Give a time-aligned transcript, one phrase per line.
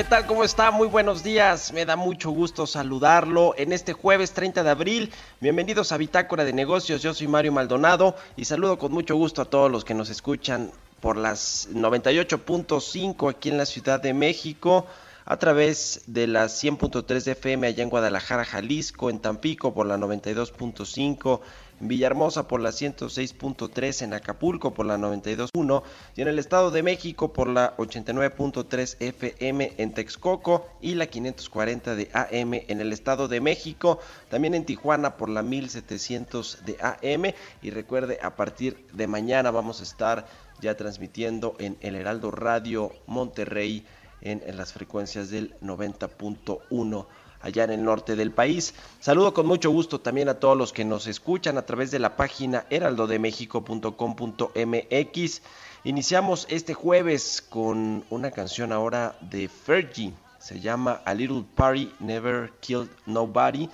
[0.00, 0.24] ¿Qué tal?
[0.24, 0.70] ¿Cómo está?
[0.70, 1.74] Muy buenos días.
[1.74, 5.12] Me da mucho gusto saludarlo en este jueves 30 de abril.
[5.42, 7.02] Bienvenidos a Bitácora de Negocios.
[7.02, 10.72] Yo soy Mario Maldonado y saludo con mucho gusto a todos los que nos escuchan
[11.02, 14.86] por las 98.5 aquí en la Ciudad de México,
[15.26, 19.98] a través de las 100.3 de FM allá en Guadalajara, Jalisco, en Tampico por la
[19.98, 21.40] 92.5,
[21.80, 25.82] Villahermosa por la 106.3, en Acapulco por la 92.1
[26.14, 31.94] y en el Estado de México por la 89.3 FM en Texcoco y la 540
[31.94, 37.34] de AM en el Estado de México, también en Tijuana por la 1700 de AM
[37.62, 40.26] y recuerde a partir de mañana vamos a estar
[40.60, 43.86] ya transmitiendo en el Heraldo Radio Monterrey
[44.20, 47.06] en, en las frecuencias del 90.1
[47.40, 48.74] allá en el norte del país.
[49.00, 52.16] Saludo con mucho gusto también a todos los que nos escuchan a través de la
[52.16, 55.42] página heraldodemexico.com.mx.
[55.84, 60.12] Iniciamos este jueves con una canción ahora de Fergie.
[60.38, 63.70] Se llama A Little Party Never Killed Nobody.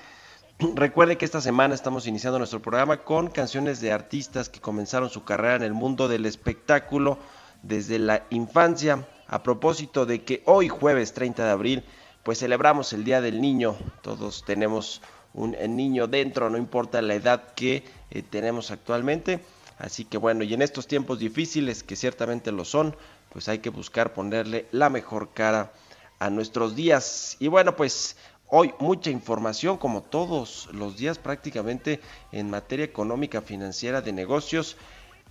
[0.75, 5.25] Recuerde que esta semana estamos iniciando nuestro programa con canciones de artistas que comenzaron su
[5.25, 7.19] carrera en el mundo del espectáculo
[7.63, 9.07] desde la infancia.
[9.29, 11.85] A propósito de que hoy jueves 30 de abril
[12.27, 13.77] pues celebramos el Día del Niño.
[14.03, 15.01] Todos tenemos
[15.33, 19.39] un eh, niño dentro, no importa la edad que eh, tenemos actualmente.
[19.79, 22.97] Así que bueno, y en estos tiempos difíciles, que ciertamente lo son,
[23.33, 25.71] pues hay que buscar ponerle la mejor cara
[26.19, 27.37] a nuestros días.
[27.39, 28.17] Y bueno, pues
[28.49, 32.01] hoy mucha información, como todos los días prácticamente
[32.33, 34.77] en materia económica, financiera, de negocios.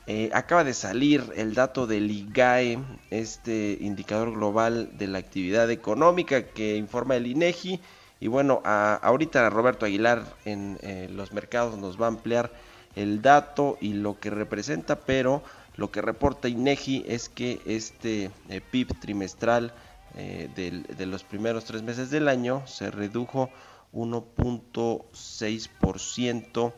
[0.07, 2.77] Eh, acaba de salir el dato del IGAE,
[3.09, 7.79] este indicador global de la actividad económica que informa el INEGI.
[8.19, 12.51] Y bueno, a- ahorita Roberto Aguilar en eh, los mercados nos va a ampliar
[12.95, 15.41] el dato y lo que representa, pero
[15.75, 19.73] lo que reporta INEGI es que este eh, PIB trimestral
[20.15, 23.49] de los primeros tres meses del año se redujo
[23.91, 26.71] 1.6%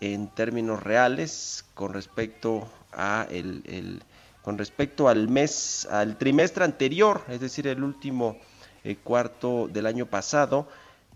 [0.00, 4.02] en términos reales con respecto a el, el-
[4.42, 8.38] con respecto al mes al trimestre anterior es decir el último
[8.84, 10.66] eh, cuarto del año pasado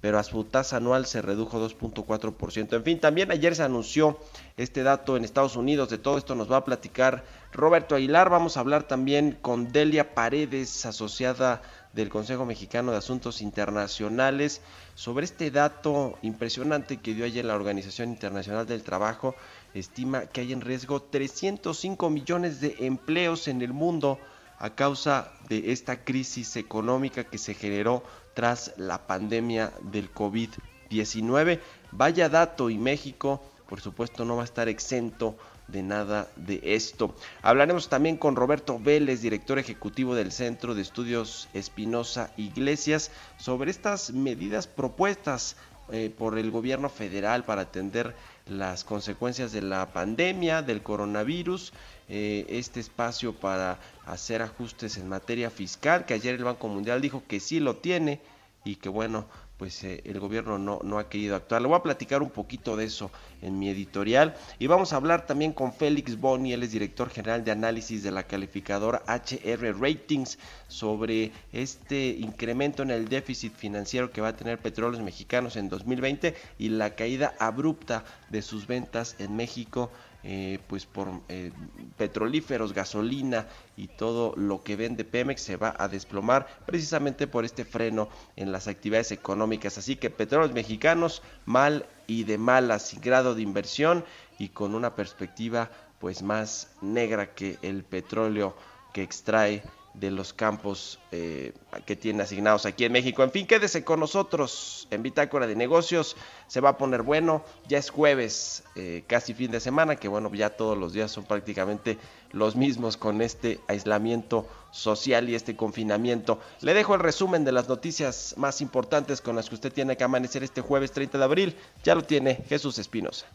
[0.03, 2.77] pero a su tasa anual se redujo 2.4%.
[2.77, 4.19] En fin, también ayer se anunció
[4.59, 7.25] este dato en Estados Unidos, de todo esto nos va a platicar
[7.55, 11.63] Roberto Aguilar, vamos a hablar también con Delia Paredes, asociada
[11.95, 14.61] del Consejo Mexicano de Asuntos Internacionales,
[14.95, 19.35] sobre este dato impresionante que dio ayer la Organización Internacional del Trabajo,
[19.75, 24.19] estima que hay en riesgo 305 millones de empleos en el mundo
[24.59, 28.03] a causa de esta crisis económica que se generó
[28.35, 31.61] tras la pandemia del COVID-19.
[31.93, 35.37] Vaya dato y México, por supuesto, no va a estar exento
[35.69, 37.15] de nada de esto.
[37.43, 44.13] Hablaremos también con Roberto Vélez, director ejecutivo del Centro de Estudios Espinosa Iglesias, sobre estas
[44.13, 45.57] medidas propuestas
[45.91, 48.15] eh, por el gobierno federal para atender
[48.47, 51.73] las consecuencias de la pandemia, del coronavirus,
[52.09, 57.23] eh, este espacio para hacer ajustes en materia fiscal, que ayer el Banco Mundial dijo
[57.27, 58.21] que sí lo tiene
[58.65, 59.27] y que bueno,
[59.57, 61.63] pues eh, el gobierno no, no ha querido actuar.
[61.63, 63.11] Le voy a platicar un poquito de eso
[63.41, 67.45] en mi editorial y vamos a hablar también con Félix Boni, él es director general
[67.45, 74.21] de análisis de la calificadora HR Ratings sobre este incremento en el déficit financiero que
[74.21, 79.37] va a tener Petróleos Mexicanos en 2020 y la caída abrupta de sus ventas en
[79.37, 79.91] México
[80.27, 81.53] eh, pues por eh,
[81.99, 87.67] petrolíferos, gasolina y todo lo que vende Pemex se va a desplomar precisamente por este
[87.67, 89.77] freno en las actividades económicas.
[89.77, 94.03] Así que petróleos mexicanos mal y de malas, sin grado de inversión
[94.39, 98.57] y con una perspectiva pues más negra que el petróleo
[98.95, 99.63] que extrae
[99.95, 101.53] de los campos eh,
[101.87, 103.23] que tiene asignados aquí en México.
[103.23, 106.17] En fin, quédese con nosotros en Bitácora de Negocios.
[106.49, 107.45] Se va a poner bueno.
[107.69, 111.25] Ya es jueves, eh, casi fin de semana, que bueno, ya todos los días son
[111.25, 111.97] prácticamente
[112.33, 116.41] los mismos con este aislamiento social y este confinamiento.
[116.61, 120.05] Le dejo el resumen de las noticias más importantes con las que usted tiene que
[120.05, 121.57] amanecer este jueves 30 de abril.
[121.85, 123.27] Ya lo tiene Jesús Espinosa.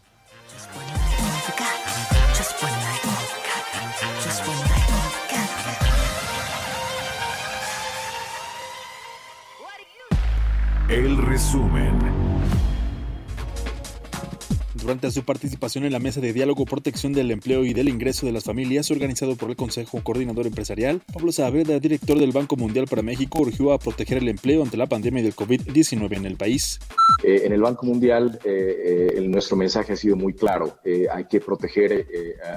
[10.90, 11.99] El resumen.
[14.90, 18.32] Durante su participación en la mesa de diálogo, protección del empleo y del ingreso de
[18.32, 23.04] las familias, organizado por el Consejo Coordinador Empresarial, Pablo Saavedra, director del Banco Mundial para
[23.04, 26.80] México, urgió a proteger el empleo ante la pandemia del COVID-19 en el país.
[27.24, 30.80] Eh, en el Banco Mundial, eh, eh, nuestro mensaje ha sido muy claro.
[30.84, 32.08] Eh, hay que proteger eh,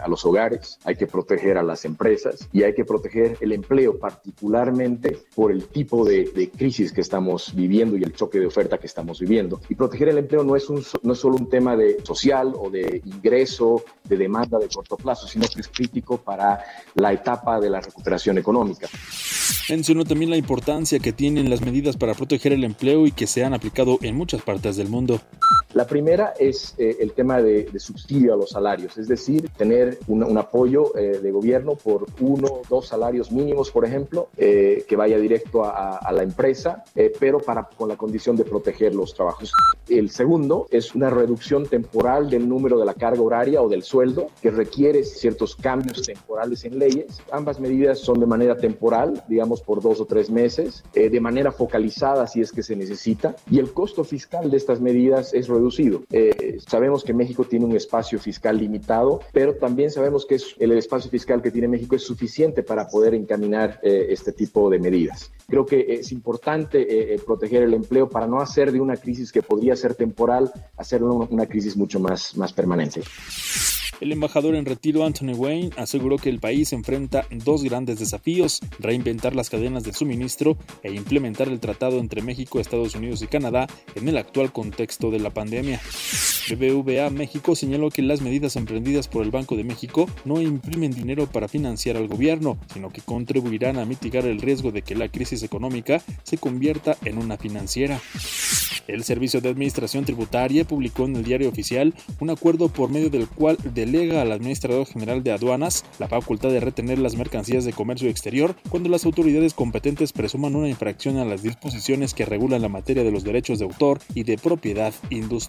[0.02, 3.98] a los hogares, hay que proteger a las empresas y hay que proteger el empleo,
[3.98, 8.78] particularmente por el tipo de, de crisis que estamos viviendo y el choque de oferta
[8.78, 9.60] que estamos viviendo.
[9.68, 12.70] Y proteger el empleo no es, un, no es solo un tema de social o
[12.70, 16.60] de ingreso, de demanda de corto plazo, sino que es crítico para
[16.94, 18.88] la etapa de la recuperación económica.
[19.68, 23.44] Mencionó también la importancia que tienen las medidas para proteger el empleo y que se
[23.44, 25.20] han aplicado en muchas partes del mundo.
[25.74, 29.98] La primera es eh, el tema de, de subsidio a los salarios, es decir, tener
[30.06, 34.84] un, un apoyo eh, de gobierno por uno o dos salarios mínimos, por ejemplo, eh,
[34.86, 38.94] que vaya directo a, a- la empresa, eh, pero para, con la condición de proteger
[38.94, 39.50] los trabajos.
[39.88, 44.26] El segundo es una reducción temporal del número de la carga horaria o del sueldo,
[44.42, 47.18] que requiere ciertos cambios temporales en leyes.
[47.30, 51.50] Ambas medidas son de manera temporal, digamos por dos o tres meses, eh, de manera
[51.50, 55.61] focalizada si es que se necesita, y el costo fiscal de estas medidas es reducido.
[56.10, 60.72] Eh, sabemos que México tiene un espacio fiscal limitado, pero también sabemos que es- el
[60.72, 65.30] espacio fiscal que tiene México es suficiente para poder encaminar eh, este tipo de medidas.
[65.48, 69.30] Creo que es importante eh, eh, proteger el empleo para no hacer de una crisis
[69.32, 73.02] que podría ser temporal, hacerlo una crisis mucho más, más permanente.
[74.00, 79.36] El embajador en retiro Anthony Wayne aseguró que el país enfrenta dos grandes desafíos, reinventar
[79.36, 84.08] las cadenas de suministro e implementar el tratado entre México, Estados Unidos y Canadá en
[84.08, 85.51] el actual contexto de la pandemia.
[85.60, 91.26] BBVA México señaló que las medidas emprendidas por el Banco de México no imprimen dinero
[91.26, 95.42] para financiar al gobierno, sino que contribuirán a mitigar el riesgo de que la crisis
[95.42, 98.00] económica se convierta en una financiera.
[98.88, 103.28] El Servicio de Administración Tributaria publicó en el diario oficial un acuerdo por medio del
[103.28, 108.08] cual delega al Administrador General de Aduanas la facultad de retener las mercancías de comercio
[108.08, 113.04] exterior cuando las autoridades competentes presuman una infracción a las disposiciones que regulan la materia
[113.04, 115.41] de los derechos de autor y de propiedad industrial.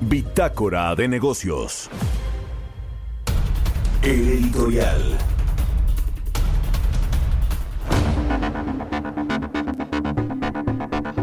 [0.00, 1.88] Bitácora de negocios.
[4.02, 5.18] El editorial.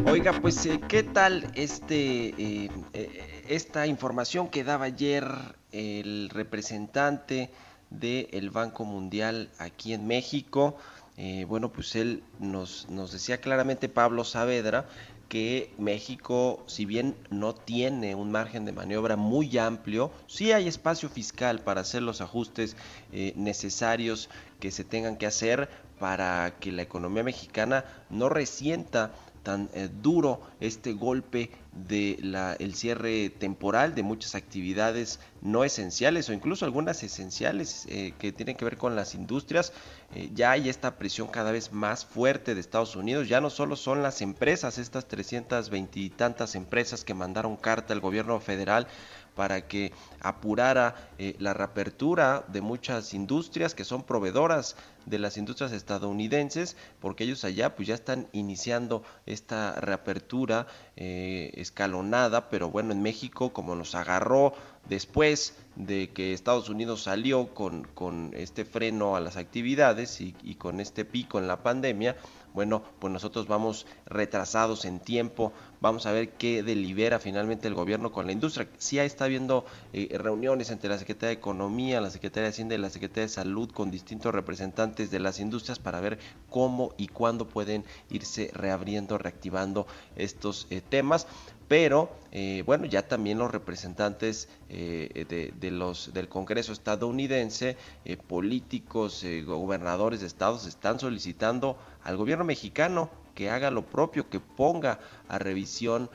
[0.07, 5.25] Oiga, pues, eh, ¿qué tal este, eh, eh, esta información que daba ayer
[5.73, 7.51] el representante
[7.89, 10.77] del Banco Mundial aquí en México?
[11.17, 14.85] Eh, bueno, pues él nos, nos decía claramente, Pablo Saavedra,
[15.29, 21.09] que México, si bien no tiene un margen de maniobra muy amplio, sí hay espacio
[21.09, 22.75] fiscal para hacer los ajustes
[23.11, 29.11] eh, necesarios que se tengan que hacer para que la economía mexicana no resienta
[29.45, 32.17] tan eh, duro este golpe de
[32.59, 38.57] el cierre temporal de muchas actividades no esenciales o incluso algunas esenciales eh, que tienen
[38.57, 39.71] que ver con las industrias.
[40.13, 43.29] Eh, ya hay esta presión cada vez más fuerte de Estados Unidos.
[43.29, 47.99] Ya no solo son las empresas, estas 320 y tantas empresas que mandaron carta al
[47.99, 48.87] gobierno federal
[49.35, 54.75] para que apurara eh, la reapertura de muchas industrias que son proveedoras
[55.05, 62.49] de las industrias estadounidenses, porque ellos allá pues ya están iniciando esta reapertura eh, escalonada,
[62.49, 64.53] pero bueno, en México como nos agarró
[64.89, 70.55] después de que Estados Unidos salió con, con este freno a las actividades y, y
[70.55, 72.15] con este pico en la pandemia,
[72.55, 75.53] bueno, pues nosotros vamos retrasados en tiempo
[75.85, 78.67] Vamos a ver qué delibera finalmente el gobierno con la industria.
[78.79, 82.79] Sí está habiendo eh, reuniones entre la Secretaría de Economía, la Secretaría de Hacienda y
[82.79, 86.17] la Secretaría de Salud con distintos representantes de las industrias para ver
[86.49, 89.85] cómo y cuándo pueden irse reabriendo, reactivando
[90.15, 91.27] estos eh, temas
[91.67, 99.23] pero eh, bueno ya también los representantes eh, de, los del Congreso estadounidense eh, políticos
[99.23, 104.99] eh, gobernadores de estados están solicitando al gobierno mexicano que haga lo propio, que ponga
[105.27, 106.09] a revisión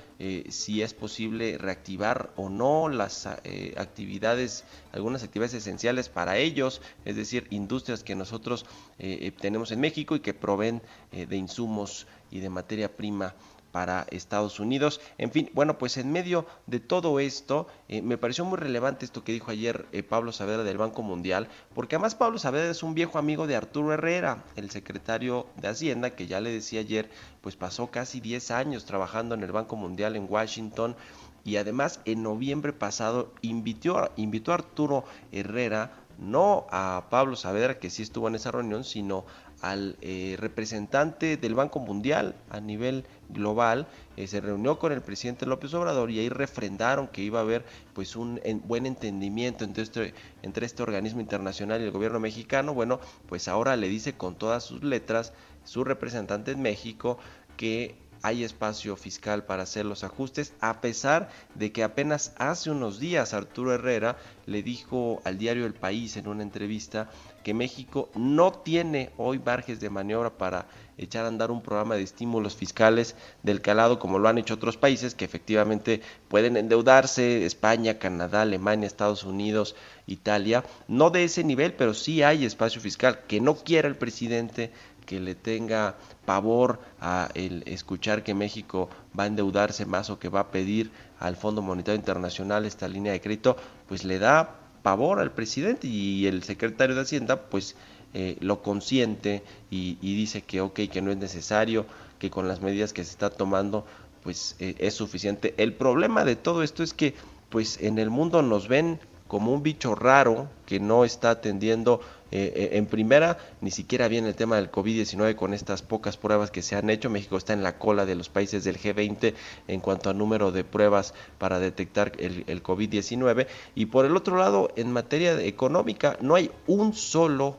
[0.48, 7.16] si es posible reactivar o no las eh, actividades, algunas actividades esenciales para ellos, es
[7.16, 8.64] decir, industrias que nosotros
[8.98, 10.80] eh, tenemos en México y que proveen
[11.12, 13.34] de insumos y de materia prima
[13.72, 15.00] para Estados Unidos.
[15.18, 19.24] En fin, bueno, pues en medio de todo esto, eh, me pareció muy relevante esto
[19.24, 22.94] que dijo ayer eh, Pablo Saavedra del Banco Mundial, porque además Pablo Saavedra es un
[22.94, 27.10] viejo amigo de Arturo Herrera, el secretario de Hacienda, que ya le decía ayer,
[27.40, 30.96] pues pasó casi 10 años trabajando en el Banco Mundial en Washington.
[31.42, 37.90] Y además en noviembre pasado invitó, invitó a Arturo Herrera no a Pablo Saavedra, que
[37.90, 39.24] sí estuvo en esa reunión, sino
[39.60, 43.86] al eh, representante del Banco Mundial a nivel global,
[44.16, 47.64] eh, se reunió con el presidente López Obrador y ahí refrendaron que iba a haber
[47.92, 52.74] pues un en, buen entendimiento entre este, entre este organismo internacional y el gobierno mexicano.
[52.74, 55.32] Bueno, pues ahora le dice con todas sus letras
[55.64, 57.18] su representante en México
[57.56, 63.00] que hay espacio fiscal para hacer los ajustes, a pesar de que apenas hace unos
[63.00, 67.10] días Arturo Herrera le dijo al diario El País en una entrevista
[67.42, 70.66] que México no tiene hoy marges de maniobra para
[70.98, 74.76] echar a andar un programa de estímulos fiscales del calado como lo han hecho otros
[74.76, 79.74] países que efectivamente pueden endeudarse, España, Canadá, Alemania, Estados Unidos,
[80.06, 83.20] Italia, no de ese nivel, pero sí hay espacio fiscal.
[83.26, 84.72] Que no quiera el presidente
[85.06, 90.28] que le tenga pavor a el escuchar que México va a endeudarse más o que
[90.28, 93.56] va a pedir al Fondo Monetario Internacional esta línea de crédito,
[93.88, 97.76] pues le da pavor al presidente y el secretario de Hacienda pues
[98.12, 101.86] eh, lo consiente y, dice que ok, que no es necesario,
[102.18, 103.86] que con las medidas que se está tomando
[104.22, 105.54] pues eh, es suficiente.
[105.58, 107.14] El problema de todo esto es que
[107.48, 112.00] pues en el mundo nos ven como un bicho raro que no está atendiendo
[112.32, 116.62] eh, en primera, ni siquiera viene el tema del COVID-19 con estas pocas pruebas que
[116.62, 117.10] se han hecho.
[117.10, 119.34] México está en la cola de los países del G20
[119.68, 123.46] en cuanto a número de pruebas para detectar el COVID-19.
[123.74, 127.58] Y por el otro lado, en materia económica, no hay un solo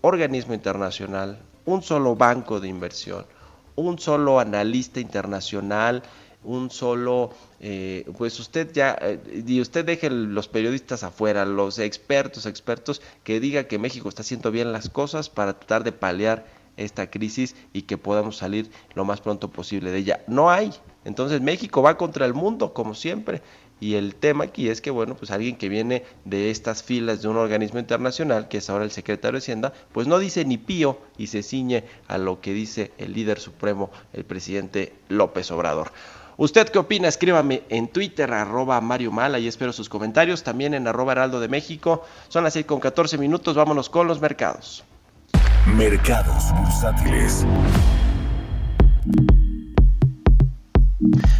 [0.00, 3.26] organismo internacional, un solo banco de inversión,
[3.74, 6.02] un solo analista internacional,
[6.44, 12.46] un solo, eh, pues usted ya, eh, y usted deje los periodistas afuera, los expertos,
[12.46, 16.46] expertos, que diga que México está haciendo bien las cosas para tratar de paliar
[16.76, 20.20] esta crisis y que podamos salir lo más pronto posible de ella.
[20.28, 20.72] No hay.
[21.04, 23.42] Entonces México va contra el mundo, como siempre.
[23.80, 27.28] Y el tema aquí es que, bueno, pues alguien que viene de estas filas de
[27.28, 30.98] un organismo internacional, que es ahora el secretario de Hacienda, pues no dice ni pío
[31.16, 35.92] y se ciñe a lo que dice el líder supremo, el presidente López Obrador.
[36.40, 37.08] ¿Usted qué opina?
[37.08, 40.44] Escríbame en Twitter, arroba Mario Mala, y espero sus comentarios.
[40.44, 42.04] También en arroba Heraldo de México.
[42.28, 43.56] Son las 6 con 14 minutos.
[43.56, 44.84] Vámonos con los mercados.
[45.66, 47.44] Mercados bursátiles.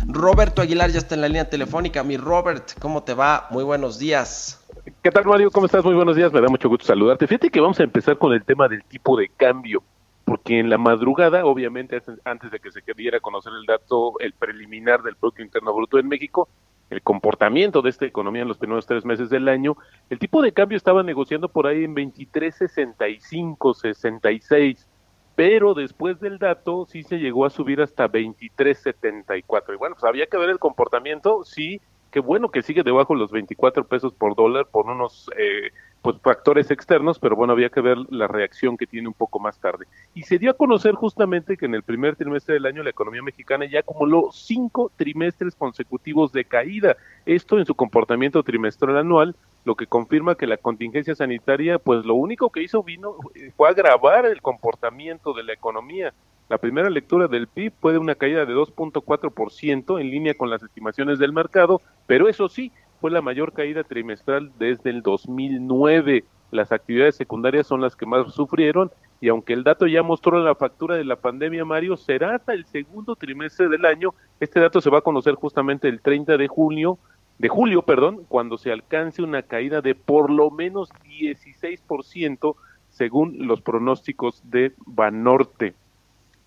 [0.09, 2.02] Roberto Aguilar ya está en la línea telefónica.
[2.02, 3.47] Mi Robert, ¿cómo te va?
[3.50, 4.61] Muy buenos días.
[5.00, 5.52] ¿Qué tal, Mario?
[5.52, 5.85] ¿Cómo estás?
[5.85, 6.33] Muy buenos días.
[6.33, 7.28] Me da mucho gusto saludarte.
[7.28, 9.81] Fíjate que vamos a empezar con el tema del tipo de cambio,
[10.28, 14.35] porque en la madrugada, obviamente, antes de que se diera a conocer el dato, el
[14.35, 16.49] preliminar del Producto Interno Bruto en México,
[16.90, 19.76] el comportamiento de esta economía en los primeros tres meses del año,
[20.11, 24.87] el tipo de cambio estaba negociando por ahí en 23.65, 66
[25.35, 29.73] pero después del dato sí se llegó a subir hasta 23.74.
[29.73, 31.80] Y bueno, pues había que ver el comportamiento, sí,
[32.11, 35.70] qué bueno que sigue debajo de los 24 pesos por dólar por unos eh,
[36.02, 39.59] pues factores externos, pero bueno, había que ver la reacción que tiene un poco más
[39.59, 39.87] tarde.
[40.14, 43.23] Y se dio a conocer justamente que en el primer trimestre del año la economía
[43.23, 46.97] mexicana ya acumuló cinco trimestres consecutivos de caída.
[47.26, 52.14] Esto en su comportamiento trimestral anual, lo que confirma que la contingencia sanitaria, pues lo
[52.14, 53.17] único que hizo vino
[53.57, 56.14] fue agravar el comportamiento de la economía.
[56.49, 60.62] La primera lectura del PIB fue de una caída de 2.4% en línea con las
[60.62, 66.25] estimaciones del mercado, pero eso sí, fue la mayor caída trimestral desde el 2009.
[66.50, 68.90] Las actividades secundarias son las que más sufrieron
[69.21, 72.64] y aunque el dato ya mostró la factura de la pandemia, Mario, será hasta el
[72.67, 74.14] segundo trimestre del año.
[74.38, 76.99] Este dato se va a conocer justamente el 30 de junio,
[77.38, 82.55] de julio, perdón, cuando se alcance una caída de por lo menos 16%
[82.90, 85.75] según los pronósticos de Banorte.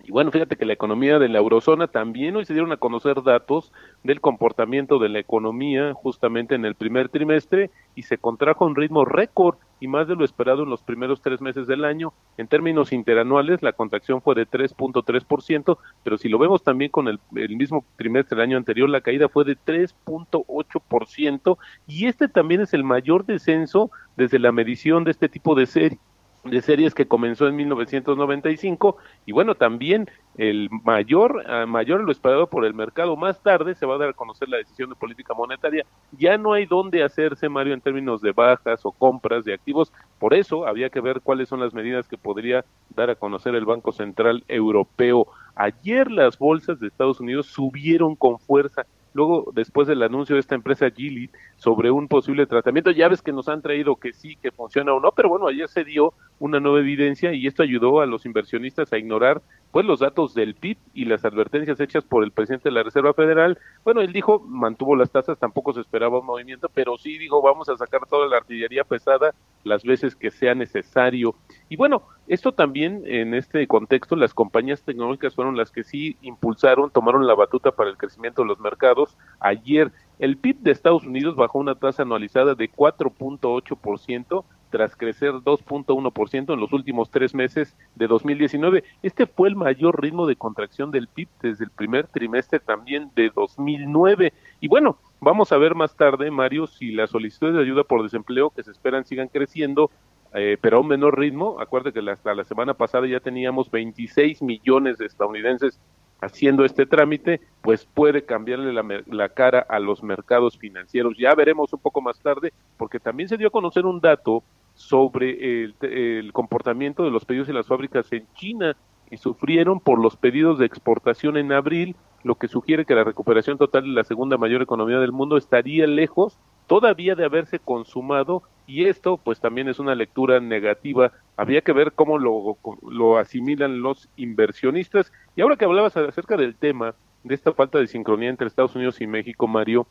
[0.03, 3.21] Y bueno, fíjate que la economía de la eurozona también hoy se dieron a conocer
[3.21, 3.71] datos
[4.03, 8.75] del comportamiento de la economía justamente en el primer trimestre y se contrajo a un
[8.75, 12.13] ritmo récord y más de lo esperado en los primeros tres meses del año.
[12.37, 17.19] En términos interanuales, la contracción fue de 3.3%, pero si lo vemos también con el,
[17.31, 22.83] mismo trimestre del año anterior, la caída fue de 3.8% y este también es el
[22.83, 25.99] mayor descenso desde la medición de este tipo de serie
[26.43, 32.65] de series que comenzó en 1995 y bueno también el mayor mayor lo esperado por
[32.65, 35.85] el mercado más tarde se va a dar a conocer la decisión de política monetaria.
[36.17, 39.91] Ya no hay dónde hacerse Mario en términos de bajas o compras de activos.
[40.19, 43.65] Por eso había que ver cuáles son las medidas que podría dar a conocer el
[43.65, 45.27] Banco Central Europeo.
[45.55, 50.55] Ayer las bolsas de Estados Unidos subieron con fuerza luego después del anuncio de esta
[50.55, 54.51] empresa Gilead sobre un posible tratamiento, ya ves que nos han traído que sí, que
[54.51, 58.05] funciona o no, pero bueno, ayer se dio una nueva evidencia y esto ayudó a
[58.05, 59.41] los inversionistas a ignorar
[59.71, 63.13] pues los datos del PIB y las advertencias hechas por el presidente de la Reserva
[63.13, 63.57] Federal.
[63.83, 67.69] Bueno, él dijo, mantuvo las tasas, tampoco se esperaba un movimiento, pero sí dijo, vamos
[67.69, 71.35] a sacar toda la artillería pesada las veces que sea necesario.
[71.69, 76.91] Y bueno, esto también en este contexto, las compañías tecnológicas fueron las que sí impulsaron,
[76.91, 79.17] tomaron la batuta para el crecimiento de los mercados.
[79.39, 86.53] Ayer el PIB de Estados Unidos bajó una tasa anualizada de 4.8% tras crecer 2.1%
[86.53, 88.83] en los últimos tres meses de 2019.
[89.03, 93.29] Este fue el mayor ritmo de contracción del PIB desde el primer trimestre también de
[93.29, 94.33] 2009.
[94.59, 98.49] Y bueno, vamos a ver más tarde, Mario, si las solicitudes de ayuda por desempleo
[98.49, 99.91] que se esperan sigan creciendo,
[100.33, 101.59] eh, pero a un menor ritmo.
[101.59, 105.79] Acuérdate que hasta la semana pasada ya teníamos 26 millones de estadounidenses
[106.21, 111.17] haciendo este trámite, pues puede cambiarle la, la, cara a los mercados financieros.
[111.17, 114.43] Ya veremos un poco más tarde, porque también se dio a conocer un dato
[114.81, 118.75] sobre el, el, comportamiento de los pedidos en las fábricas en China
[119.09, 123.57] y sufrieron por los pedidos de exportación en abril, lo que sugiere que la recuperación
[123.57, 128.85] total de la segunda mayor economía del mundo estaría lejos todavía de haberse consumado y
[128.85, 131.11] esto pues también es una lectura negativa.
[131.35, 132.57] Habría que ver cómo lo,
[132.89, 135.11] lo asimilan los inversionistas.
[135.35, 139.01] Y ahora que hablabas acerca del tema de esta falta de sincronía entre Estados Unidos
[139.01, 139.87] y México, Mario,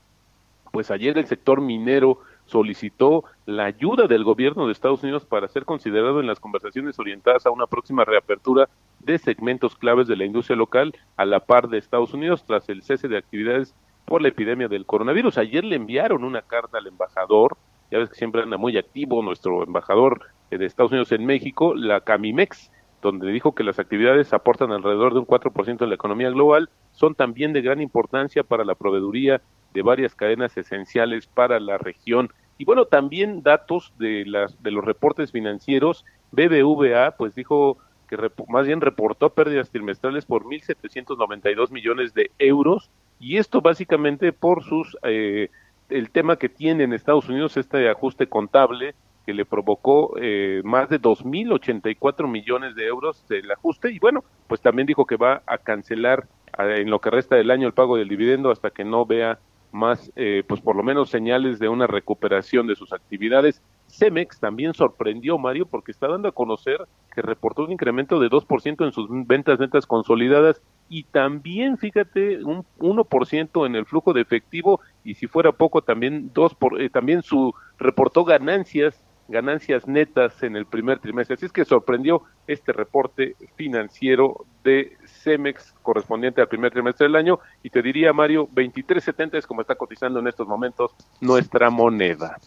[0.73, 2.20] pues ayer el sector minero
[2.50, 7.47] solicitó la ayuda del gobierno de Estados Unidos para ser considerado en las conversaciones orientadas
[7.47, 11.78] a una próxima reapertura de segmentos claves de la industria local a la par de
[11.78, 15.38] Estados Unidos tras el cese de actividades por la epidemia del coronavirus.
[15.38, 17.57] Ayer le enviaron una carta al embajador,
[17.90, 20.20] ya ves que siempre anda muy activo nuestro embajador
[20.51, 25.20] de Estados Unidos en México, la Camimex, donde dijo que las actividades aportan alrededor de
[25.20, 29.40] un 4% de la economía global, son también de gran importancia para la proveeduría
[29.72, 32.33] de varias cadenas esenciales para la región.
[32.61, 38.18] Y bueno, también datos de, las, de los reportes financieros, BBVA pues dijo que
[38.49, 42.90] más bien reportó pérdidas trimestrales por 1.792 millones de euros.
[43.18, 45.49] Y esto básicamente por sus eh,
[45.88, 48.94] el tema que tiene en Estados Unidos este ajuste contable
[49.25, 53.90] que le provocó eh, más de 2.084 millones de euros del ajuste.
[53.90, 56.27] Y bueno, pues también dijo que va a cancelar
[56.59, 59.38] eh, en lo que resta del año el pago del dividendo hasta que no vea
[59.72, 63.62] más, eh, pues por lo menos señales de una recuperación de sus actividades.
[63.88, 68.85] Cemex también sorprendió, Mario, porque está dando a conocer que reportó un incremento de 2%
[68.85, 74.80] en sus ventas netas consolidadas y también, fíjate, un 1% en el flujo de efectivo
[75.04, 80.57] y si fuera poco también dos por, eh, también su reportó ganancias ganancias netas en
[80.57, 81.35] el primer trimestre.
[81.35, 87.40] Así es que sorprendió este reporte financiero de Cemex correspondiente al primer trimestre del año
[87.62, 92.38] y te diría Mario 23.70 es como está cotizando en estos momentos nuestra moneda.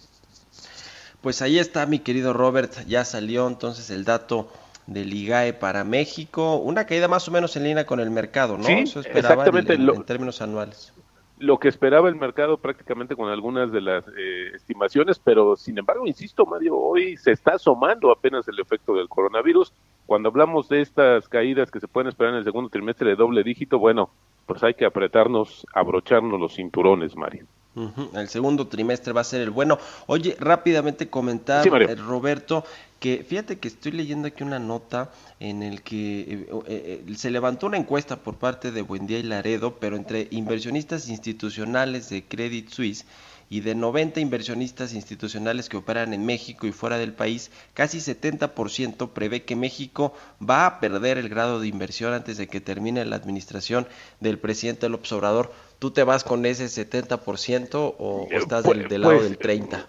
[1.22, 4.52] Pues ahí está mi querido Robert, ya salió entonces el dato
[4.88, 8.65] del IGAE para México, una caída más o menos en línea con el mercado, ¿no?
[8.65, 9.74] Sí, Eso esperaba exactamente.
[9.74, 10.92] en, términos anuales.
[11.43, 16.08] Lo que esperaba el mercado prácticamente con algunas de las eh, estimaciones, pero sin embargo,
[16.08, 19.73] insisto, Mario, hoy se está asomando apenas el efecto del coronavirus.
[20.06, 23.43] Cuando hablamos de estas caídas que se pueden esperar en el segundo trimestre de doble
[23.43, 24.10] dígito, bueno,
[24.45, 27.45] pues hay que apretarnos, abrocharnos los cinturones, Mario.
[28.13, 29.79] El segundo trimestre va a ser el bueno.
[30.06, 32.63] Oye, rápidamente comentar, Sí, eh, Roberto,
[33.03, 35.11] que fíjate que estoy leyendo aquí una nota
[35.41, 39.23] en el que eh, eh, eh, se levantó una encuesta por parte de Buendía y
[39.23, 43.03] Laredo, pero entre inversionistas institucionales de Credit Suisse
[43.49, 49.09] y de 90 inversionistas institucionales que operan en México y fuera del país, casi 70%
[49.11, 53.17] prevé que México va a perder el grado de inversión antes de que termine la
[53.17, 53.85] administración
[54.21, 55.51] del presidente López Obrador.
[55.84, 59.86] ¿Tú te vas con ese 70% o, o estás del, del lado Pues, del 30%?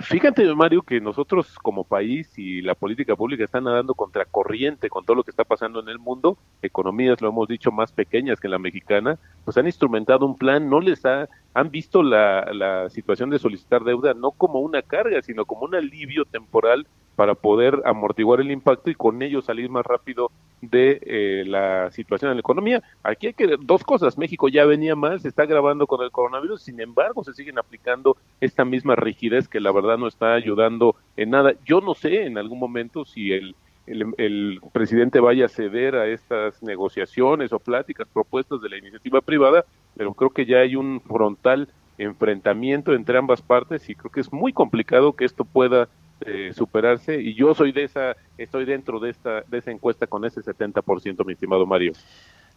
[0.00, 5.14] fíjate, Mario, que nosotros como país y la política pública están nadando contracorriente con todo
[5.14, 6.36] lo que está pasando en el mundo.
[6.62, 10.80] Economías, lo hemos dicho, más pequeñas que la mexicana, pues han instrumentado un plan, no
[10.80, 15.44] les ha, han visto la, la situación de solicitar deuda no como una carga, sino
[15.44, 20.30] como un alivio temporal para poder amortiguar el impacto y con ello salir más rápido
[20.60, 22.82] de eh, la situación en la economía.
[23.02, 24.18] Aquí hay que dos cosas.
[24.18, 28.16] México ya venía mal, se está agravando con el coronavirus, sin embargo, se siguen aplicando
[28.40, 31.54] esta misma rigidez que la verdad no está ayudando en nada.
[31.64, 36.06] Yo no sé en algún momento si el, el, el presidente vaya a ceder a
[36.06, 39.64] estas negociaciones o pláticas propuestas de la iniciativa privada,
[39.96, 44.30] pero creo que ya hay un frontal enfrentamiento entre ambas partes y creo que es
[44.30, 45.88] muy complicado que esto pueda
[46.22, 50.24] eh, superarse y yo soy de esa estoy dentro de esta de esa encuesta con
[50.24, 51.92] ese 70% mi estimado Mario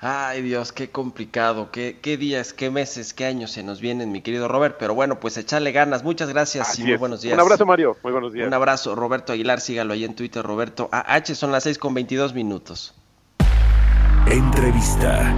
[0.02, 4.22] Ay Dios, qué complicado, qué, qué días, qué meses, qué años se nos vienen, mi
[4.22, 4.78] querido Robert.
[4.80, 6.06] Pero bueno, pues echarle ganas.
[6.06, 7.00] Muchas gracias Así y muy es.
[7.02, 7.34] buenos días.
[7.34, 10.88] un abrazo Mario muy buenos días Un abrazo, Roberto Aguilar, sígalo ahí en Twitter, Roberto
[10.94, 12.96] AH, son las 6 con 22 minutos.
[14.28, 15.36] Entrevista.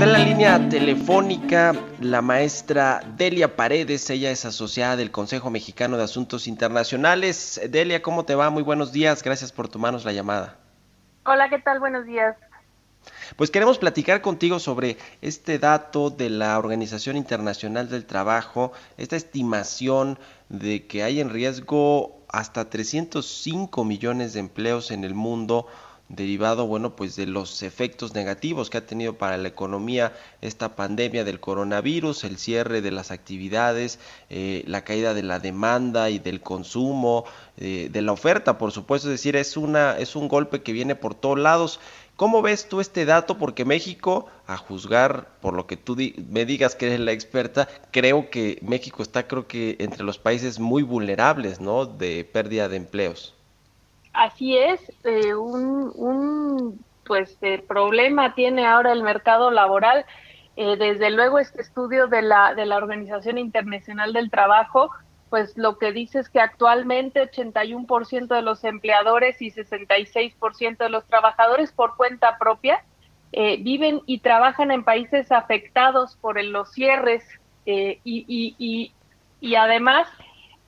[0.00, 5.98] Está en la línea telefónica la maestra Delia Paredes, ella es asociada del Consejo Mexicano
[5.98, 7.60] de Asuntos Internacionales.
[7.68, 8.48] Delia, ¿cómo te va?
[8.48, 10.56] Muy buenos días, gracias por tomarnos la llamada.
[11.26, 11.80] Hola, ¿qué tal?
[11.80, 12.34] Buenos días.
[13.36, 20.18] Pues queremos platicar contigo sobre este dato de la Organización Internacional del Trabajo, esta estimación
[20.48, 25.66] de que hay en riesgo hasta 305 millones de empleos en el mundo
[26.10, 31.24] derivado, bueno, pues de los efectos negativos que ha tenido para la economía esta pandemia
[31.24, 36.40] del coronavirus, el cierre de las actividades, eh, la caída de la demanda y del
[36.42, 37.24] consumo,
[37.56, 40.94] eh, de la oferta, por supuesto, es decir, es una es un golpe que viene
[40.96, 41.80] por todos lados.
[42.16, 43.38] ¿Cómo ves tú este dato?
[43.38, 47.66] Porque México, a juzgar por lo que tú di- me digas que eres la experta,
[47.92, 51.86] creo que México está, creo que entre los países muy vulnerables, ¿no?
[51.86, 53.39] De pérdida de empleos.
[54.12, 60.04] Así es, eh, un, un pues eh, problema tiene ahora el mercado laboral.
[60.56, 64.90] Eh, desde luego este estudio de la de la Organización Internacional del Trabajo,
[65.30, 71.06] pues lo que dice es que actualmente 81% de los empleadores y 66% de los
[71.06, 72.84] trabajadores por cuenta propia
[73.32, 77.24] eh, viven y trabajan en países afectados por los cierres
[77.64, 78.92] eh, y, y, y,
[79.40, 80.08] y además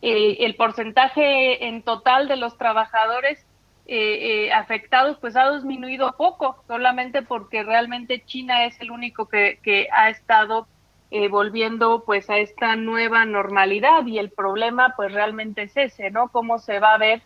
[0.03, 3.47] eh, el porcentaje en total de los trabajadores
[3.87, 9.59] eh, eh, afectados pues ha disminuido poco, solamente porque realmente China es el único que,
[9.63, 10.69] que ha estado
[11.11, 16.29] eh, volviendo pues a esta nueva normalidad y el problema pues realmente es ese, ¿no?
[16.29, 17.23] ¿Cómo se va a ver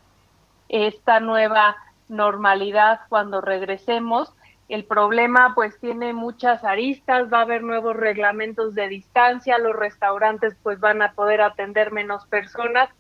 [0.69, 1.77] esta nueva
[2.09, 4.33] normalidad cuando regresemos?
[4.69, 10.57] El problema pues tiene muchas aristas, va a haber nuevos reglamentos de distancia, los restaurantes
[10.63, 12.91] pues van a poder atender menos personas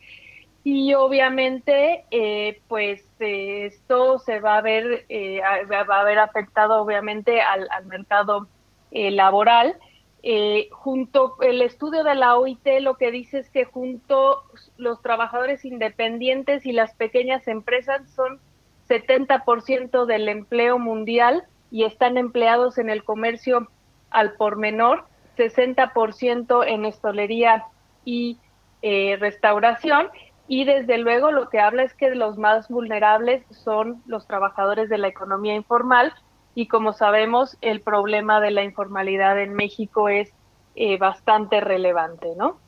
[0.62, 6.82] y obviamente eh, pues eh, esto se va a ver eh, va a haber afectado
[6.82, 8.48] obviamente al, al mercado
[8.90, 9.76] eh, laboral.
[10.22, 14.42] Eh, junto el estudio de la OIT lo que dice es que junto
[14.76, 18.40] los trabajadores independientes y las pequeñas empresas son
[18.88, 23.68] 70% del empleo mundial y están empleados en el comercio
[24.10, 25.04] al por menor,
[25.36, 27.64] 60% en estolería
[28.04, 28.38] y
[28.82, 30.08] eh, restauración.
[30.48, 34.98] Y desde luego lo que habla es que los más vulnerables son los trabajadores de
[34.98, 36.14] la economía informal
[36.54, 40.32] y como sabemos el problema de la informalidad en México es
[40.74, 42.58] eh, bastante relevante, ¿no?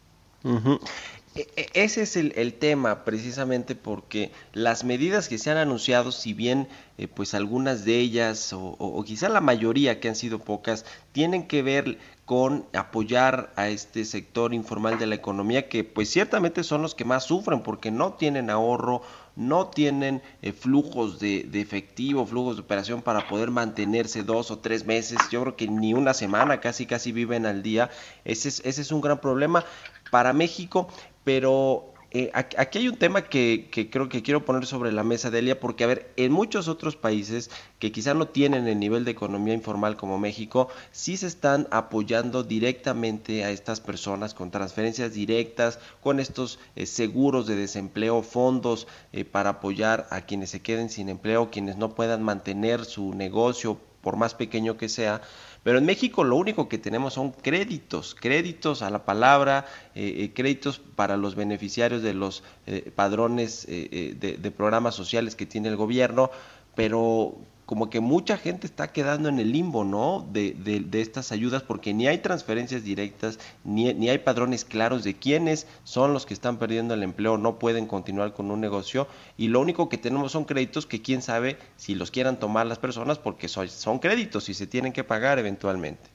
[1.75, 6.67] Ese es el, el tema precisamente porque las medidas que se han anunciado, si bien
[6.97, 10.85] eh, pues algunas de ellas o, o- o quizá la mayoría que han sido pocas,
[11.13, 16.65] tienen que ver con apoyar a este sector informal de la economía que pues ciertamente
[16.65, 19.03] son los que más sufren porque no tienen ahorro,
[19.37, 24.59] no tienen eh, flujos de, de efectivo, flujos de operación para poder mantenerse dos o
[24.59, 27.91] tres meses, yo creo que ni una semana, casi casi viven al día,
[28.25, 29.65] ese es, ese es un gran problema.
[30.11, 30.89] Para México,
[31.29, 35.29] pero eh, aquí hay un tema que, que creo que quiero poner sobre la mesa,
[35.31, 39.11] Delia, porque, a ver, en muchos otros países que quizá no tienen el nivel de
[39.11, 45.81] economía informal como México, sí se están apoyando directamente a estas personas con transferencias directas,
[46.01, 51.11] con estos eh, seguros de desempleo, fondos eh, para apoyar a quienes se queden sin
[51.11, 55.21] empleo, quienes no puedan mantener su negocio, por más pequeño que sea.
[55.63, 60.33] Pero en México lo único que tenemos son créditos, créditos a la palabra, eh, eh,
[60.35, 65.47] créditos para los beneficiarios de los eh, padrones eh, eh, de, de programas sociales que
[65.47, 66.31] tiene el gobierno,
[66.75, 67.37] pero
[67.69, 70.27] como que mucha gente está quedando en el limbo, ¿no?
[70.33, 75.05] De, de- de estas ayudas, porque ni hay transferencias directas, ni, ni hay padrones claros
[75.05, 79.07] de quiénes son los que están perdiendo el empleo, no pueden continuar con un negocio,
[79.37, 82.79] y lo único que tenemos son créditos que quién sabe si los quieran tomar las
[82.79, 86.09] personas, porque son, son créditos y se tienen que pagar eventualmente.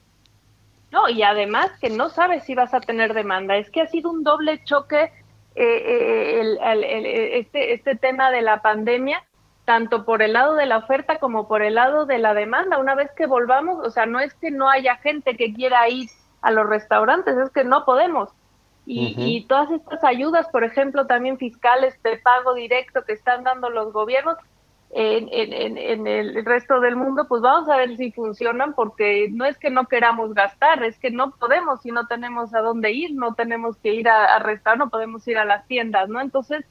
[0.90, 3.56] No, y además que no sabes si vas a tener demanda.
[3.56, 8.32] Es que ha sido un doble choque eh, eh, el- el- el- este, este tema
[8.32, 9.22] de la pandemia,
[9.64, 12.78] tanto por el lado de la oferta como por el lado de la demanda.
[12.78, 16.10] Una vez que volvamos, o sea, no es que no haya gente que quiera ir
[16.42, 18.28] a los restaurantes, es que no podemos.
[18.86, 23.70] Y, y todas estas ayudas, por ejemplo, también fiscales de pago directo que están dando
[23.70, 24.36] los gobiernos,
[24.96, 29.44] en, en, en, el resto del mundo, pues vamos a ver si funcionan, porque no
[29.44, 33.12] es que no queramos gastar, es que no podemos si no tenemos a dónde ir,
[33.12, 36.20] no tenemos que ir a, a restar, no podemos ir a las tiendas, ¿no?
[36.20, 36.64] Entonces,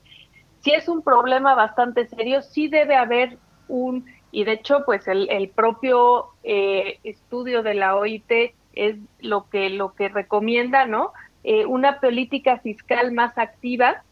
[0.63, 5.29] sí es un problema bastante serio, sí debe haber un, y de hecho, pues el,
[5.29, 8.31] el propio eh, estudio de la OIT
[8.73, 11.11] es lo que, lo que recomienda, ¿no?
[11.43, 14.03] Eh, una política fiscal más activa,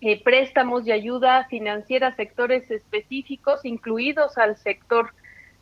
[0.00, 5.12] eh, préstamos y ayuda financiera a sectores específicos, incluidos al sector,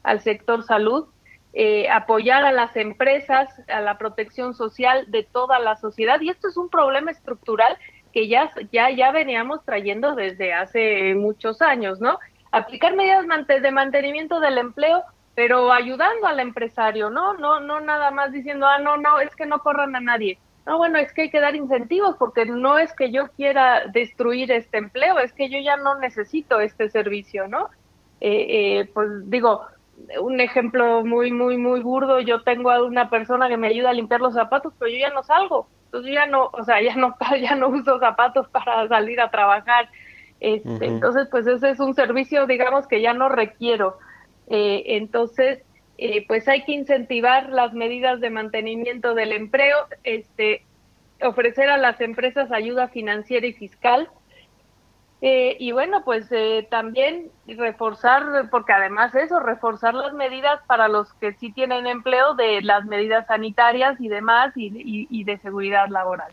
[0.03, 1.07] al sector salud,
[1.55, 6.21] eh, apoyar a las empresas, a la protección social de toda la sociedad.
[6.21, 7.79] Y esto es un problema estructural
[8.17, 12.19] que ya, ya, ya veníamos trayendo desde hace muchos años, ¿no?
[12.51, 15.03] Aplicar medidas de mantenimiento del empleo,
[15.35, 17.35] pero ayudando al empresario, ¿no?
[17.35, 20.39] No, no nada más diciendo, ah, no, no, es que no corran a nadie.
[20.65, 24.51] No, bueno, es que hay que dar incentivos porque no es que yo quiera destruir
[24.51, 27.69] este empleo, es que yo ya no necesito este servicio, ¿no?
[28.23, 29.67] Eh, eh, pues digo,
[30.21, 33.95] un ejemplo muy, muy, muy burdo, yo tengo a una persona que me ayuda a
[33.95, 36.95] limpiar los zapatos, pero yo ya no salgo, entonces yo ya no, o sea, ya
[36.97, 39.89] no, ya no uso zapatos para salir a trabajar.
[40.41, 40.85] Este.
[40.85, 43.99] Entonces, pues ese es un servicio, digamos, que ya no requiero.
[44.49, 45.63] Eh, entonces,
[45.99, 50.63] eh, pues hay que incentivar las medidas de mantenimiento del empleo, este,
[51.23, 54.11] ofrecer a las empresas ayuda financiera y fiscal.
[55.23, 61.13] Eh, y bueno, pues eh, también reforzar, porque además eso, reforzar las medidas para los
[61.15, 65.89] que sí tienen empleo de las medidas sanitarias y demás y, y- y de seguridad
[65.89, 66.33] laboral.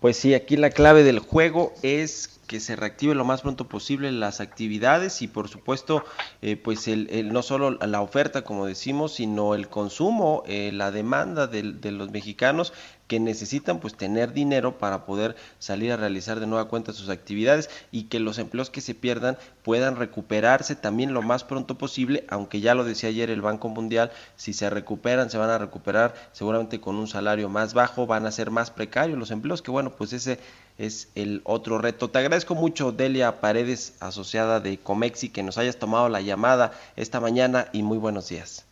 [0.00, 4.10] Pues sí, aquí la clave del juego es que se reactive lo más pronto posible
[4.12, 6.04] las actividades y por supuesto
[6.40, 10.90] eh, pues el, el- no solo la oferta como decimos sino el consumo eh, la
[10.90, 12.72] demanda del- de, los mexicanos
[13.08, 17.68] que necesitan pues tener dinero para poder salir a realizar de nueva cuenta sus actividades
[17.90, 22.60] y que los empleos que se pierdan puedan recuperarse también lo más pronto posible aunque
[22.60, 26.80] ya lo decía ayer el Banco Mundial si se recuperan se van a recuperar seguramente
[26.80, 30.12] con un salario más bajo van a ser más precarios los empleos que bueno pues
[30.12, 30.38] ese
[30.78, 32.08] es el otro reto.
[32.08, 37.20] Te agradezco mucho, Delia Paredes, asociada de Comexi, que nos hayas tomado la llamada esta
[37.20, 38.64] mañana y muy buenos días.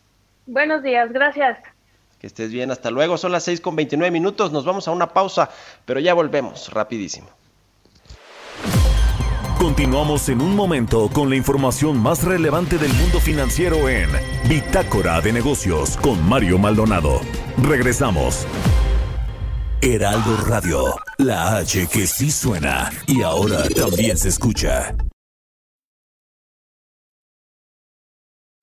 [0.45, 1.59] Buenos días, gracias.
[2.19, 3.17] Que estés bien, hasta luego.
[3.17, 5.49] Son las 6 con 29 minutos, nos vamos a una pausa,
[5.85, 7.27] pero ya volvemos, rapidísimo.
[9.59, 14.09] Continuamos en un momento con la información más relevante del mundo financiero en
[14.47, 17.21] Bitácora de Negocios con Mario Maldonado.
[17.63, 18.45] Regresamos.
[19.81, 24.95] Heraldo Radio, la H que sí suena y ahora también se escucha.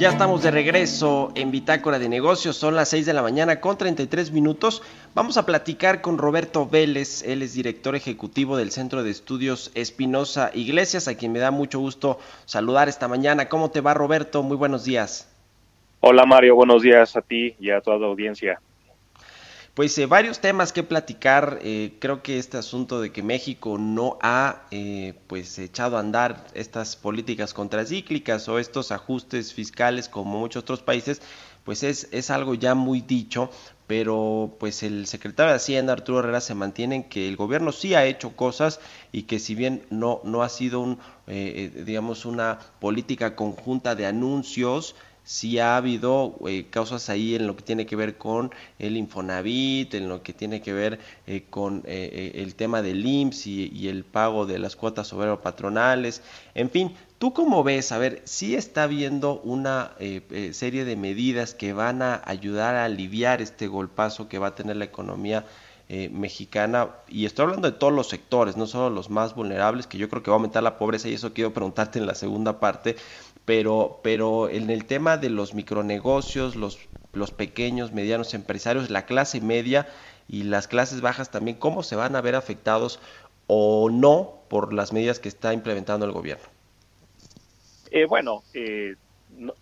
[0.00, 3.76] Ya estamos de regreso en Bitácora de Negocios, son las 6 de la mañana con
[3.76, 4.82] 33 minutos.
[5.14, 10.52] Vamos a platicar con Roberto Vélez, él es director ejecutivo del Centro de Estudios Espinosa
[10.54, 13.50] Iglesias, a quien me da mucho gusto saludar esta mañana.
[13.50, 14.42] ¿Cómo te va Roberto?
[14.42, 15.30] Muy buenos días.
[16.00, 18.58] Hola Mario, buenos días a ti y a toda la audiencia.
[19.74, 21.58] Pues eh, varios temas que platicar.
[21.62, 26.46] eh, creo que este asunto de que México no ha eh, pues echado a andar
[26.54, 31.22] estas políticas contracíclicas o estos ajustes fiscales como muchos otros países,
[31.64, 33.50] pues es, es algo ya muy dicho.
[33.86, 37.94] Pero pues el secretario de Hacienda, Arturo Herrera, se mantiene en que el gobierno sí
[37.94, 38.78] ha hecho cosas
[39.10, 43.96] y que si bien no, no ha sido un, eh, eh, digamos, una política conjunta
[43.96, 48.50] de anuncios, sí ha habido eh, causas ahí en lo que tiene que ver con
[48.78, 53.04] el Infonavit, en lo que tiene que ver eh, con eh, eh, el tema del
[53.04, 56.22] IMSS y, el pago de las cuotas obrero patronales.
[56.54, 57.92] En fin, ¿tú cómo ves?
[57.92, 62.74] A ver, sí está habiendo una eh, eh, serie de medidas que van a ayudar
[62.76, 65.44] a aliviar este golpazo que va a tener la economía
[65.92, 69.98] eh, mexicana, y estoy hablando de todos los sectores, no solo los más vulnerables, que
[69.98, 72.60] yo creo que va a aumentar la pobreza y eso quiero preguntarte en la segunda
[72.60, 72.94] parte,
[73.50, 76.78] pero, pero en el tema de los micronegocios, los,
[77.12, 79.88] los pequeños, medianos empresarios, la clase media
[80.28, 83.00] y las clases bajas también, ¿cómo se van a ver afectados
[83.48, 86.44] o no por las medidas que está implementando el gobierno?
[87.90, 88.94] Eh, bueno, eh,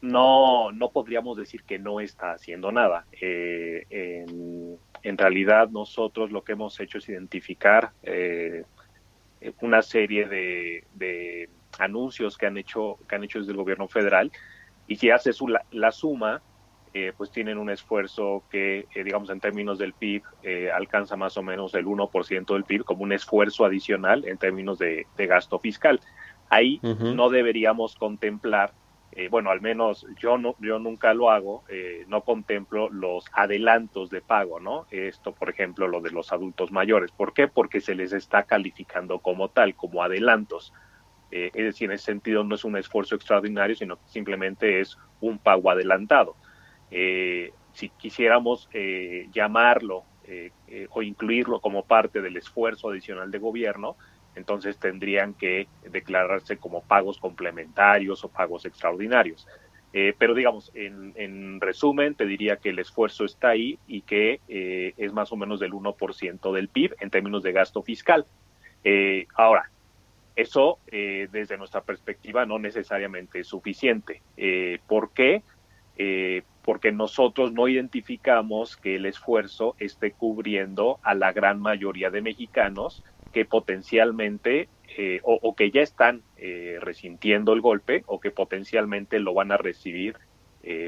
[0.02, 3.06] no- no, podríamos decir que no está haciendo nada.
[3.18, 3.86] Eh,
[5.02, 8.64] en, realidad nosotros lo que hemos hecho es identificar eh,
[9.62, 11.48] una serie de
[11.78, 14.30] anuncios que han hecho que han hecho desde el gobierno federal
[14.86, 16.42] y que hace su, la, la suma
[16.94, 21.36] eh, pues tienen un esfuerzo que eh, digamos en términos del PIB eh, alcanza más
[21.36, 25.58] o menos el 1% del PIB como un esfuerzo adicional en términos de, de gasto
[25.58, 26.00] fiscal
[26.48, 28.72] ahí no deberíamos contemplar
[29.18, 34.10] eh, bueno, al menos yo no, yo nunca lo hago, eh, no contemplo los adelantos
[34.10, 34.86] de pago, ¿no?
[34.90, 37.10] Esto, por ejemplo, lo de los adultos mayores.
[37.10, 37.48] ¿Por qué?
[37.48, 40.72] Porque se les está calificando como tal, como adelantos.
[41.30, 44.96] Eh, es decir, en ese sentido no es un esfuerzo extraordinario, sino que simplemente es
[45.20, 46.36] un pago adelantado.
[46.90, 50.04] Eh, si quisiéramos eh, llamarlo
[50.90, 53.96] o incluirlo como parte del esfuerzo adicional de gobierno,
[54.34, 59.48] entonces tendrían que declararse como pagos complementarios o pagos extraordinarios.
[59.90, 64.42] Pero digamos, en, en resumen, te diría que el esfuerzo está ahí y que
[64.98, 68.26] es más o menos del 1% del PIB en términos de gasto fiscal.
[69.34, 69.70] Ahora,
[70.38, 74.22] eso eh, desde nuestra perspectiva no necesariamente es suficiente.
[74.36, 75.42] Eh, ¿Por qué?
[75.96, 82.22] Eh, porque nosotros no identificamos que el esfuerzo esté cubriendo a la gran mayoría de
[82.22, 86.22] mexicanos que potencialmente eh, o, que ya están
[86.80, 90.16] resintiendo el golpe o que potencialmente lo van a recibir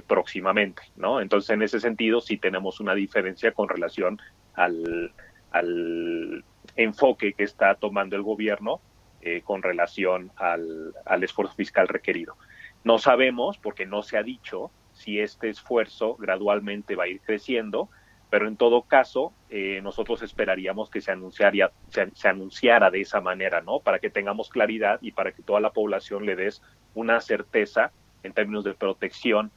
[0.07, 1.21] próximamente, ¿no?
[1.21, 4.21] Entonces, en ese sentido, sí tenemos una diferencia con relación
[4.55, 5.13] al,
[5.51, 6.45] al
[6.77, 8.81] enfoque que está tomando el gobierno
[9.23, 12.37] eh, con relación al, al esfuerzo fiscal requerido.
[12.85, 17.89] No sabemos, porque no se ha dicho, si este esfuerzo gradualmente va a ir creciendo,
[18.31, 23.61] pero en todo caso, eh, nosotros esperaríamos que se anunciaría, se, anunciara de esa manera,
[23.61, 23.81] ¿no?
[23.81, 26.63] Para que tengamos claridad y para que toda la población le des
[26.95, 27.91] una certeza
[28.23, 29.51] en términos de protección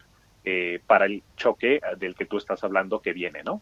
[0.44, 3.62] eh, para el choque del que tú estás hablando que viene, ¿no?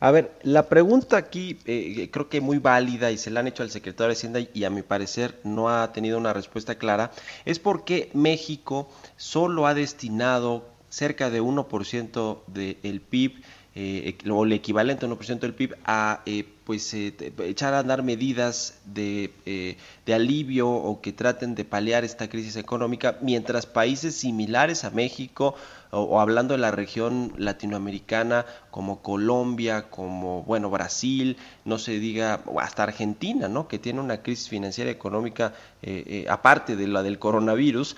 [0.00, 3.62] A ver, la pregunta aquí eh, creo que muy válida y se la han hecho
[3.62, 7.12] al secretario de Hacienda y a mi parecer no ha tenido una respuesta clara,
[7.44, 13.42] es por qué México solo ha destinado cerca de 1% del PIB
[13.74, 18.02] eh, o el equivalente a 1% del PIB a eh, pues eh, echar a andar
[18.02, 24.14] medidas de, eh, de alivio o que traten de paliar esta crisis económica, mientras países
[24.14, 25.54] similares a México
[25.90, 32.84] o, hablando de la región latinoamericana como Colombia, como bueno Brasil, no se diga hasta
[32.84, 33.68] Argentina, ¿no?
[33.68, 37.96] que tiene una crisis financiera y económica eh, eh, aparte de la del coronavirus,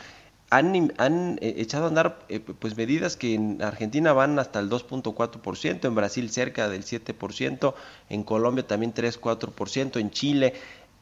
[0.56, 4.68] han, han, eh, echado a andar eh, pues medidas que en Argentina van hasta el
[4.68, 7.74] 2.4%, en Brasil cerca del 7%,
[8.08, 10.54] en Colombia también 3-4%, en Chile.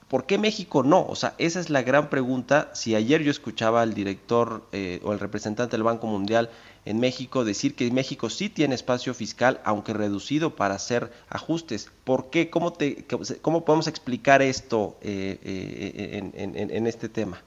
[0.09, 1.07] ¿Por qué México no?
[1.07, 2.71] O sea, esa es la gran pregunta.
[2.75, 6.51] Si ayer yo escuchaba al director eh, o el representante del Banco Mundial
[6.85, 11.91] en México decir que México sí tiene espacio fiscal, aunque reducido para hacer ajustes.
[12.05, 12.51] ¿Por qué?
[12.51, 13.07] ¿Cómo, te,
[13.41, 17.43] cómo podemos explicar esto eh, eh, en, en- en este tema?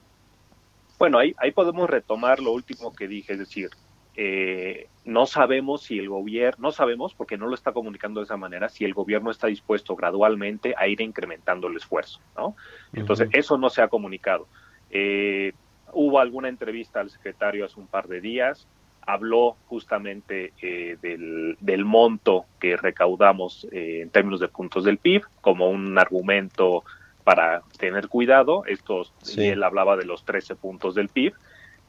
[1.05, 3.69] Bueno, ahí, ahí podemos retomar lo último que dije, es decir,
[4.17, 8.37] eh, no sabemos si el gobierno, no sabemos porque no lo está comunicando de esa
[8.37, 12.55] manera, si el gobierno está dispuesto gradualmente a ir incrementando el esfuerzo, ¿no?
[12.91, 14.47] Entonces, eso no se ha comunicado.
[14.89, 15.53] Eh,
[15.93, 18.67] hubo alguna entrevista al secretario hace un par de días,
[19.01, 25.21] habló justamente eh, del, del monto que recaudamos eh, en términos de puntos del PIB
[25.41, 26.83] como un argumento
[27.25, 28.63] para tener cuidado.
[28.65, 29.41] Estos, Sí.
[29.41, 31.33] y él hablaba de los 13 puntos del PIB.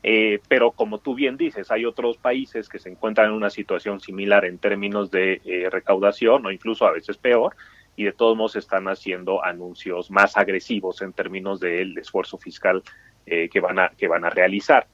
[0.03, 4.01] Eh, pero como tú bien dices, hay otros países que se encuentran en una situación
[4.01, 7.57] similar en términos de eh, recaudación o incluso a veces peor
[7.97, 12.83] y de todos modos están haciendo anuncios más agresivos en términos del esfuerzo fiscal
[13.25, 14.87] eh, que, van a, que van a realizar.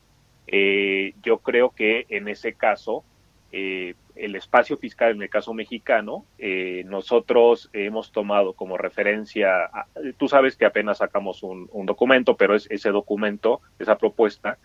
[0.46, 3.05] Eh, yo creo que en ese caso,
[3.50, 9.87] eh, el espacio fiscal en el caso mexicano, eh, nosotros hemos tomado como referencia, a-
[10.18, 14.59] tú sabes que apenas sacamos un, documento, pero es, ese documento, esa propuesta,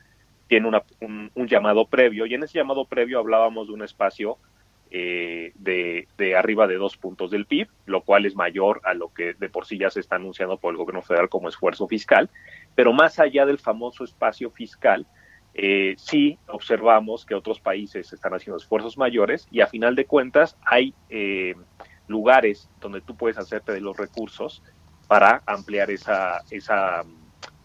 [0.47, 4.37] tiene una- un, un llamado previo y en ese llamado previo hablábamos de un espacio
[4.89, 9.13] eh, de, de arriba de dos puntos del PIB, lo cual es mayor a lo
[9.13, 12.29] que de por sí ya se está anunciando por el gobierno federal como esfuerzo fiscal,
[12.73, 15.05] pero más allá del famoso espacio fiscal,
[15.57, 20.55] eh, sí observamos que otros países están haciendo esfuerzos mayores y a final de cuentas
[20.63, 21.55] hay, eh,
[22.07, 24.63] lugares donde tú puedes hacerte de los recursos
[25.07, 27.03] para ampliar esa, esa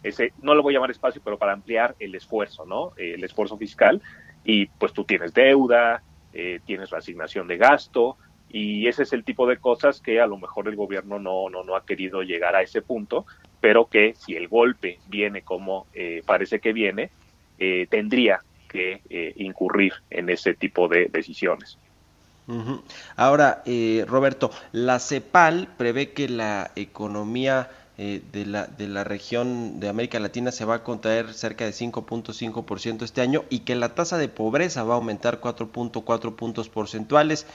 [0.03, 2.93] ese, no lo voy a llamar espacio, pero para ampliar el esfuerzo, ¿no?
[2.97, 4.03] Eh, el esfuerzo fiscal.
[4.45, 8.17] Y pues tú tienes deuda, eh, tienes la asignación de gasto,
[8.49, 11.63] y ese es el tipo de cosas que a lo mejor el gobierno no, no,
[11.63, 13.25] no ha querido llegar a ese punto,
[13.61, 17.11] pero que si el golpe viene como eh, parece que viene,
[17.65, 21.79] eh, tendría que eh, incurrir en ese tipo de decisiones.
[23.15, 29.79] Ahora, eh, Roberto, la CEPAL prevé que la economía eh, de, la, de la región
[29.79, 33.95] de América Latina se va a contraer cerca de 5.5% este año y que la
[33.95, 37.47] tasa de pobreza va a aumentar 4.4 puntos porcentuales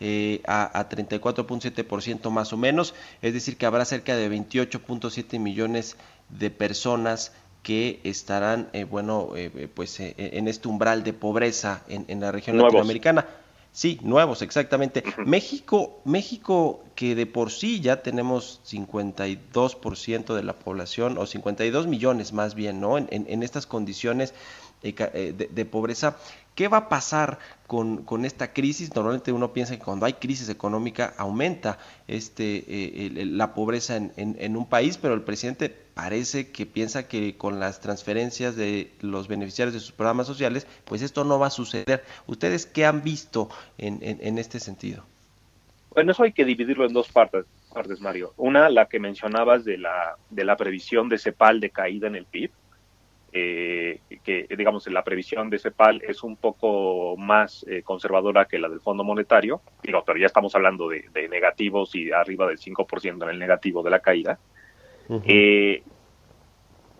[0.00, 5.96] eh, a, a 34.7% más o menos, es decir, que habrá cerca de 28.7 millones
[6.28, 7.32] de personas
[7.64, 12.20] que estarán, eh, bueno, eh, eh, pues eh, en este umbral de pobreza en, en
[12.20, 12.74] la región Nuevos.
[12.74, 13.26] latinoamericana.
[13.72, 15.02] Sí, nuevos, exactamente.
[15.26, 22.32] México, México, que de por sí ya tenemos 52% de la población, o 52 millones
[22.32, 22.98] más bien, ¿no?
[22.98, 24.32] En, en- en estas condiciones
[24.82, 26.16] eh, eh, de pobreza,
[26.54, 28.94] ¿qué va a pasar con, con esta crisis?
[28.94, 31.78] Normalmente uno piensa que cuando hay crisis económica aumenta
[32.08, 37.06] este, eh, la pobreza en, en- en un país, pero el presidente parece que piensa
[37.08, 41.48] que con las transferencias de los beneficiarios de sus programas sociales, pues esto no va
[41.48, 42.04] a suceder.
[42.26, 43.48] ¿Ustedes qué han visto
[43.78, 45.04] en- en este sentido?
[45.90, 48.32] Bueno, eso hay que dividirlo en dos partes, partes, Mario.
[48.36, 52.24] Una, la que mencionabas de la, de la previsión de CEPAL de caída en el
[52.26, 52.50] PIB,
[53.36, 58.68] eh, que digamos la previsión de CEPAL es un poco más eh, conservadora que la
[58.68, 63.24] del Fondo Monetario, digo, pero ya estamos hablando de, de negativos y arriba del 5%
[63.24, 64.38] en el negativo de la caída.
[65.26, 65.82] Eh,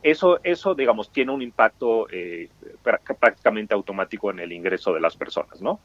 [0.03, 2.09] eso, eso, digamos, tiene un impacto
[2.83, 5.81] prá- prácticamente automático en el ingreso de las personas, ¿no?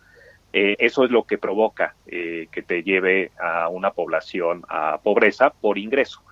[0.51, 6.23] Eso es lo que provoca que te lleve a una población a pobreza por ingreso.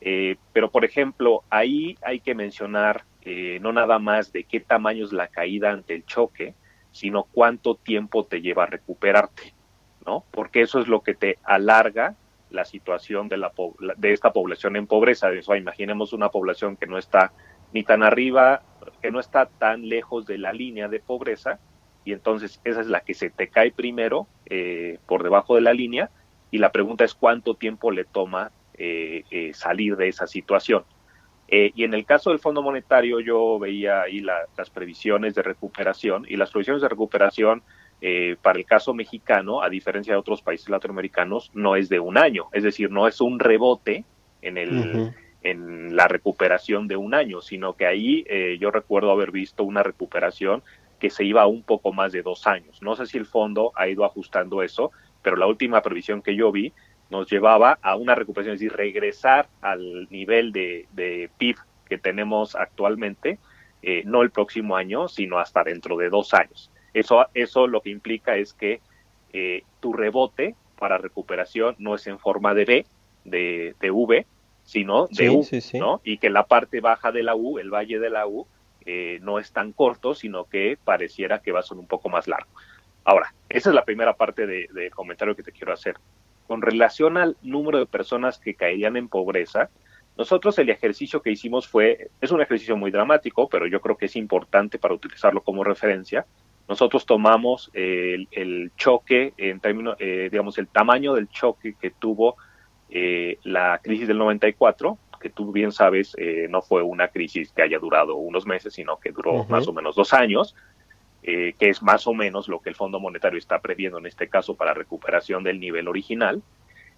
[0.00, 5.12] Pero, por ejemplo, ahí hay que mencionar eh, no nada más de qué tamaño es
[5.12, 6.54] la caída ante el choque,
[6.92, 9.52] sino cuánto tiempo te lleva a recuperarte,
[10.06, 10.24] ¿no?
[10.30, 12.14] Porque eso es lo que te alarga
[12.50, 13.52] la situación de, la,
[13.96, 15.28] de esta población en pobreza.
[15.58, 17.32] Imaginemos una población que no está
[17.72, 18.62] ni tan arriba,
[19.02, 21.58] que no está tan lejos de la línea de pobreza,
[22.04, 25.72] y entonces esa es la que se te cae primero eh, por debajo de la
[25.72, 26.10] línea,
[26.52, 30.84] y la pregunta es cuánto tiempo le toma eh, eh, salir de esa situación.
[31.48, 35.42] Eh, y en el caso del Fondo Monetario yo veía ahí la- las previsiones de
[35.42, 37.62] recuperación, y las previsiones de recuperación
[38.02, 42.18] eh, para el caso mexicano, a diferencia de otros países latinoamericanos, no es de un
[42.18, 44.04] año, es decir, no es un rebote
[44.42, 49.30] en el, en la recuperación de un año, sino que ahí eh, yo recuerdo haber
[49.30, 50.62] visto una recuperación
[50.98, 52.82] que se iba a un poco más de dos años.
[52.82, 54.90] No sé si el fondo ha ido ajustando eso,
[55.22, 56.72] pero la última previsión que yo vi
[57.10, 61.56] nos llevaba a una recuperación, es decir, regresar al nivel de, de PIB
[61.88, 63.38] que tenemos actualmente,
[63.82, 66.70] eh, no el próximo año, sino hasta dentro de dos años.
[66.94, 68.80] Eso, eso lo que implica es que
[69.32, 72.86] eh, tu rebote para recuperación no es en forma de B,
[73.24, 74.26] de, de V,
[74.64, 75.78] sino de Sí, U, sí, sí.
[75.78, 76.00] ¿no?
[76.04, 78.46] Y que la parte baja de la U, el valle de la U,
[78.84, 82.26] eh, no es tan corto, sino que pareciera que va a ser un poco más
[82.28, 82.48] largo.
[83.04, 85.96] Ahora, esa es la primera parte de- del comentario que te quiero hacer.
[86.46, 89.70] Con relación al número de personas que caerían en pobreza,
[90.16, 94.06] nosotros el ejercicio que hicimos fue, es un ejercicio muy dramático, pero yo creo que
[94.06, 96.26] es importante para utilizarlo como referencia.
[96.68, 101.90] Nosotros tomamos eh, el, el choque en términos, eh, digamos, el tamaño del choque que
[101.90, 102.36] tuvo
[102.88, 107.62] eh, la crisis del 94, que tú bien sabes, eh, no fue una crisis que
[107.62, 110.54] haya durado unos meses, sino que duró más o menos dos años,
[111.26, 114.28] eh, que es más o menos lo que el Fondo Monetario está previendo en este
[114.28, 116.40] caso para recuperación del nivel original.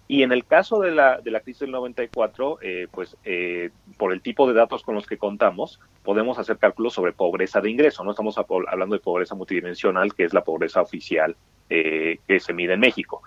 [0.07, 4.13] Y en el caso de la, de la crisis del 94, eh, pues eh, por
[4.13, 8.03] el tipo de datos con los que contamos, podemos hacer cálculos sobre pobreza de ingreso.
[8.03, 11.35] No estamos hablando de pobreza multidimensional, que es la pobreza oficial
[11.69, 13.21] eh, que se mide en México.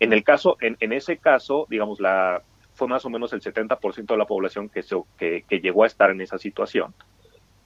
[0.00, 2.42] En el caso, en, en ese caso, digamos, la,
[2.74, 5.86] fue más o menos el 70% de la población que, se, que, que llegó a
[5.86, 6.94] estar en esa situación.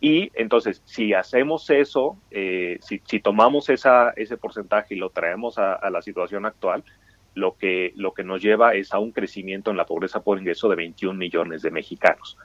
[0.03, 5.59] Y entonces, si hacemos eso, eh, si, si tomamos esa, ese porcentaje y lo traemos
[5.59, 6.83] a, la situación actual,
[7.35, 10.69] lo que, lo que nos lleva es a un crecimiento en la pobreza por ingreso
[10.69, 12.37] de 21 millones de mexicanos.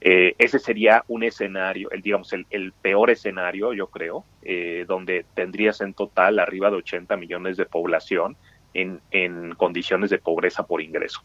[0.00, 5.80] Eh, ese sería un escenario, el, digamos, el, peor escenario, yo creo, eh, donde tendrías
[5.80, 8.36] en total arriba de 80 millones de población
[8.74, 11.22] en, en condiciones de pobreza por ingreso.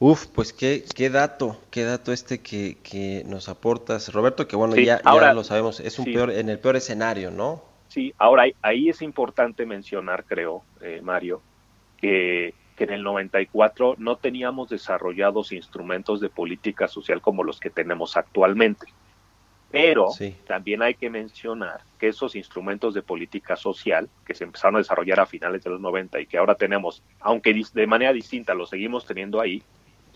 [0.00, 4.74] Uf, pues qué, qué dato, qué dato este que, que nos aportas, Roberto, que bueno,
[4.74, 6.12] Sí, ya, ya ahora- lo sabemos, es un sí.
[6.12, 7.62] peor, en el peor escenario, ¿no?
[7.88, 11.42] Sí, ahora ahí, es importante mencionar, creo, eh, Mario,
[11.96, 17.70] que, que en el 94 no teníamos desarrollados instrumentos de política social como los que
[17.70, 18.86] tenemos actualmente.
[19.70, 20.34] Pero Sí.
[20.46, 25.20] también hay que mencionar que esos instrumentos de política social que se empezaron a desarrollar
[25.20, 29.04] a finales de los 90 y que ahora tenemos, aunque de manera distinta los seguimos
[29.04, 29.62] teniendo ahí,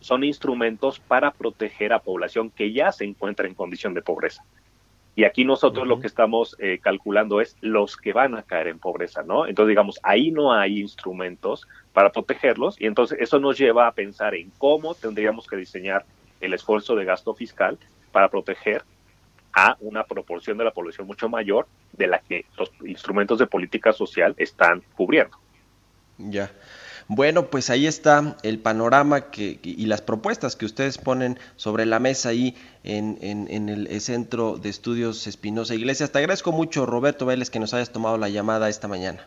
[0.02, 4.44] son instrumentos para proteger a población que ya se encuentra en condición de pobreza.
[5.14, 8.78] Y aquí nosotros lo que estamos eh, calculando es los que van a caer en
[8.78, 9.46] pobreza, ¿no?
[9.46, 14.34] Entonces, digamos, ahí no hay instrumentos para protegerlos y entonces eso nos lleva a pensar
[14.34, 16.06] en cómo tendríamos que diseñar
[16.40, 17.78] el esfuerzo de gasto fiscal
[18.10, 18.84] para proteger
[19.52, 23.92] a una proporción de la población mucho mayor de la que los instrumentos de política
[23.92, 25.36] social están cubriendo.
[26.16, 26.50] Ya.
[27.08, 31.98] Bueno, pues ahí está el panorama que, y las propuestas que ustedes ponen sobre la
[31.98, 36.12] mesa ahí en, el Centro de Estudios Espinosa Iglesias.
[36.12, 39.26] Te agradezco mucho, Roberto Vélez, que nos hayas tomado la llamada esta mañana.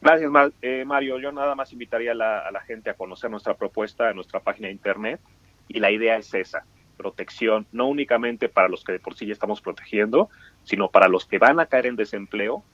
[0.00, 0.30] Gracias,
[0.62, 1.18] eh, Mario.
[1.18, 4.40] Yo nada más invitaría a la, a la gente a conocer nuestra propuesta en nuestra
[4.40, 5.20] página de internet
[5.68, 6.64] y la idea es esa,
[6.96, 10.28] protección, no únicamente para los que de por sí ya estamos protegiendo,
[10.64, 12.64] sino para los que van a caer en desempleo,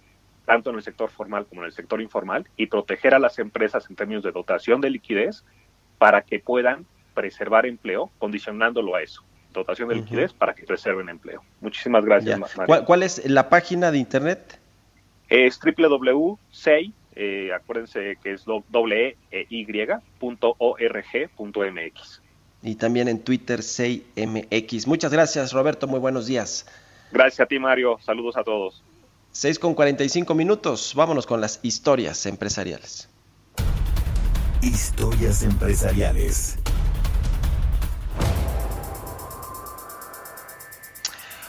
[0.45, 3.89] tanto en el sector formal como en el sector informal, y proteger a las empresas
[3.89, 5.45] en términos de dotación de liquidez
[5.99, 9.23] para que puedan preservar empleo, condicionándolo a eso,
[9.53, 11.43] dotación de liquidez para que preserven empleo.
[11.61, 12.41] Muchísimas gracias.
[12.67, 14.59] ¿Cuál, cuál es la página de internet?
[15.29, 19.67] Es www.sei, eh, acuérdense que es doble e y
[20.19, 22.23] punto org punto mx.
[22.63, 24.87] Y también en Twitter, 6MX.
[24.87, 25.89] Muchas gracias, Roberto.
[25.89, 26.67] Muy buenos días.
[27.11, 27.99] Gracias a ti, Mario.
[28.01, 28.83] Saludos a todos.
[29.33, 30.93] 6 con 45 minutos.
[30.95, 33.09] Vámonos con las historias empresariales.
[34.61, 36.59] Historias empresariales.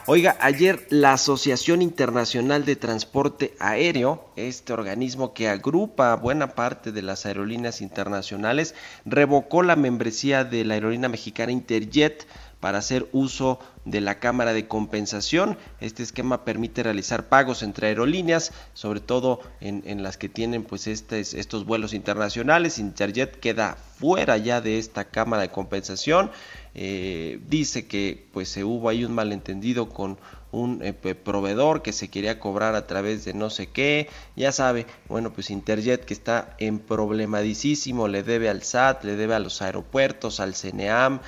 [0.05, 7.01] Oiga, ayer la Asociación Internacional de Transporte Aéreo, este organismo que agrupa buena parte de
[7.01, 8.75] las aerolíneas internacionales,
[9.05, 12.27] revocó la membresía de la aerolínea mexicana Interjet
[12.63, 15.57] para hacer uso de la cámara de compensación.
[15.81, 21.65] Este esquema permite realizar pagos entre aerolíneas, sobre todo en, las que tienen pues estos
[21.65, 22.79] vuelos internacionales.
[22.79, 26.31] Interjet queda fuera ya de esta cámara de compensación.
[26.73, 30.17] Eh, dice que pues se hubo ahí un malentendido con
[30.53, 34.85] un eh, proveedor que se quería cobrar a través de no sé qué, ya sabe,
[35.09, 39.61] bueno pues Interjet que está en problemadísimo, le debe al SAT, le debe a los
[39.63, 41.19] aeropuertos, al CNEAM,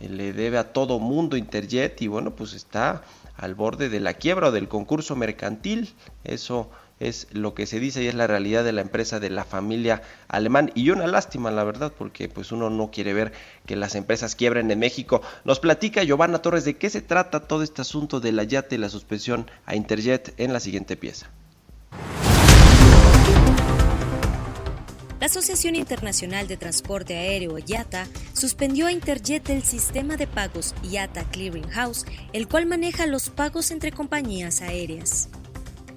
[0.00, 3.02] le debe a todo mundo Interjet y bueno pues está
[3.36, 5.94] al borde de la quiebra o del concurso mercantil,
[6.24, 6.70] eso
[7.00, 10.02] es lo que se dice y es la realidad de la empresa de la familia
[10.26, 13.32] alemán y una lástima la verdad porque pues uno no quiere ver
[13.66, 15.22] que las empresas quiebren en México.
[15.44, 18.78] Nos platica Giovanna Torres de qué se trata todo este asunto de la yate y
[18.78, 21.30] la suspensión a Interjet en la siguiente pieza.
[25.20, 31.24] La Asociación Internacional de Transporte Aéreo, IATA, suspendió a Interjet del sistema de pagos IATA
[31.24, 35.28] Clearing House, el cual maneja los pagos entre compañías aéreas.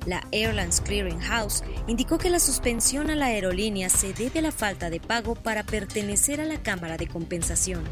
[0.07, 4.51] La Airlines Clearing House indicó que la suspensión a la aerolínea se debe a la
[4.51, 7.83] falta de pago para pertenecer a la Cámara de Compensación.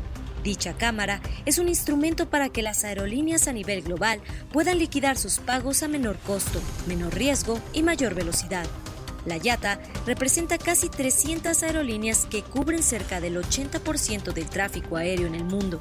[0.44, 4.20] Dicha cámara es un instrumento para que las aerolíneas a nivel global
[4.52, 8.66] puedan liquidar sus pagos a menor costo, menor riesgo y mayor velocidad.
[9.26, 15.36] La YATA representa casi 300 aerolíneas que cubren cerca del 80% del tráfico aéreo en
[15.36, 15.80] el mundo.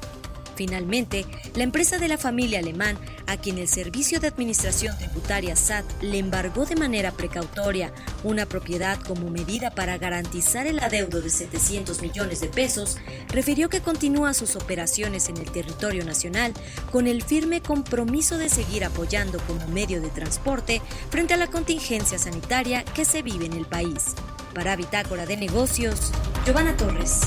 [0.59, 5.85] Finalmente, la empresa de la familia alemán, a quien el Servicio de Administración Tributaria SAT
[6.01, 7.93] le embargó de manera precautoria
[8.25, 12.97] una propiedad como medida para garantizar el adeudo de 700 millones de pesos,
[13.29, 16.51] refirió que continúa sus operaciones en el territorio nacional
[16.91, 22.19] con el firme compromiso de seguir apoyando como medio de transporte frente a la contingencia
[22.19, 24.13] sanitaria que se vive en el país.
[24.53, 26.11] Para Bitácora de Negocios,
[26.45, 27.21] Giovanna Torres.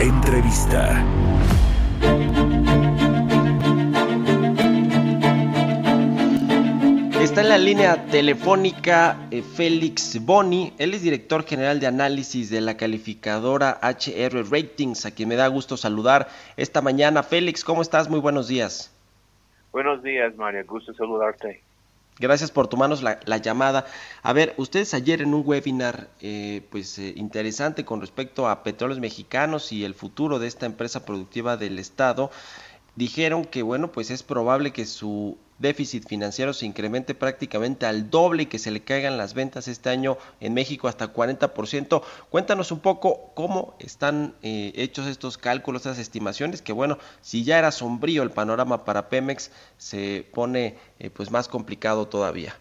[0.00, 1.04] Entrevista.
[7.20, 12.60] Está en la línea telefónica eh, Félix Boni, él es director general de análisis de
[12.60, 17.24] la calificadora HR Ratings, a quien me da gusto saludar esta mañana.
[17.24, 18.08] Félix, ¿cómo estás?
[18.08, 18.94] Muy buenos días.
[19.72, 20.64] Buenos días, Mario.
[20.66, 21.62] Gusto saludarte.
[22.20, 23.86] Gracias por tomarnos la, la llamada.
[24.22, 28.98] A ver, ustedes ayer en un webinar eh, pues eh, interesante con respecto a petróleos
[28.98, 32.30] mexicanos y el futuro de esta empresa productiva del Estado,
[32.96, 38.44] dijeron que bueno, pues es probable que su déficit financiero se incremente prácticamente al doble
[38.44, 42.02] y que se le caigan las ventas este año en México hasta 40%.
[42.30, 47.58] Cuéntanos un poco cómo están eh, hechos estos cálculos, estas estimaciones, que bueno, si ya
[47.58, 52.56] era sombrío el panorama para Pemex, se pone eh, pues más complicado todavía.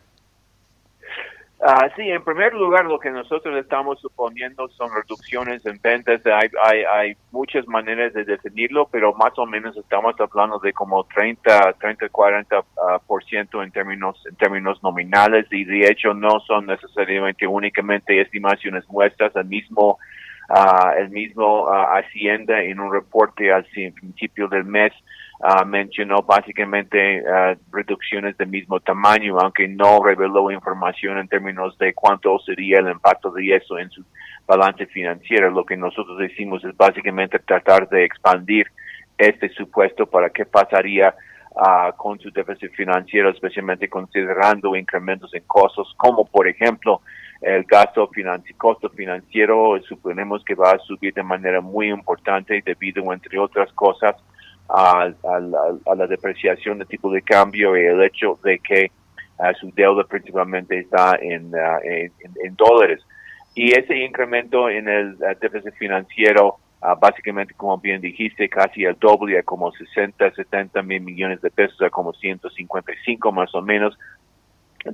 [1.59, 6.21] Ah, sí, en primer lugar, lo que nosotros estamos suponiendo son reducciones en ventas.
[6.27, 11.03] Hay, hay, hay muchas maneras de definirlo, pero más o menos estamos hablando de como
[11.05, 16.39] 30, 30, 40 ah, por ciento en términos, en términos nominales y de hecho no
[16.41, 19.35] son necesariamente únicamente estimaciones nuestras.
[19.35, 19.97] El mismo,
[20.49, 24.93] ah, el mismo ah, Hacienda en un reporte al principio del mes
[25.41, 31.93] ah, mencionó básicamente ah, reducciones del mismo tamaño, aunque no reveló información en términos de
[31.93, 34.03] cuánto sería el impacto de eso en su
[34.45, 35.49] balance financiero.
[35.49, 38.67] Lo que nosotros decimos es básicamente tratar de expandir
[39.17, 41.13] este supuesto para qué pasaría
[41.55, 47.01] ah, con su déficit financiero, especialmente considerando incrementos en costos, como por ejemplo
[47.41, 53.71] el gasto financiero, suponemos que va a subir de manera muy importante debido, entre otras
[53.73, 54.15] cosas,
[54.69, 58.91] a, a la, depreciación de tipo de cambio y el hecho de que
[59.39, 63.01] ah, su deuda principalmente está en, ah, en, dólares.
[63.55, 66.57] Y ese incremento en el ah, déficit financiero,
[66.99, 71.81] básicamente, como bien dijiste, casi el doble, a como 60, 70 mil millones de pesos,
[71.81, 73.97] a como 155 más o menos,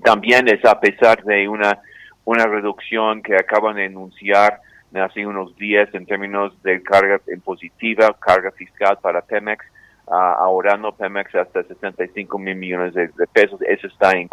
[0.04, 1.80] también es a pesar de una,
[2.26, 4.62] una reducción que acaban de anunciar
[5.02, 9.66] hace unos días en términos de carga impositiva, carga fiscal para Pemex,
[10.08, 13.62] ah, ahorrando Pemex hasta 65 mil millones de, pesos.
[13.64, 14.28] Eso está eh,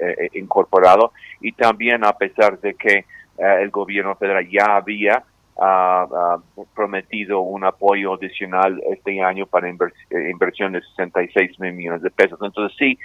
[0.00, 1.12] eh, incorporado.
[1.40, 3.04] Y también a pesar de que eh,
[3.60, 5.22] el gobierno federal ya había
[5.58, 6.38] ah,
[6.74, 12.38] prometido un apoyo adicional este año para invers- inversión de 66 mil millones de pesos.
[12.42, 12.98] Entonces sí,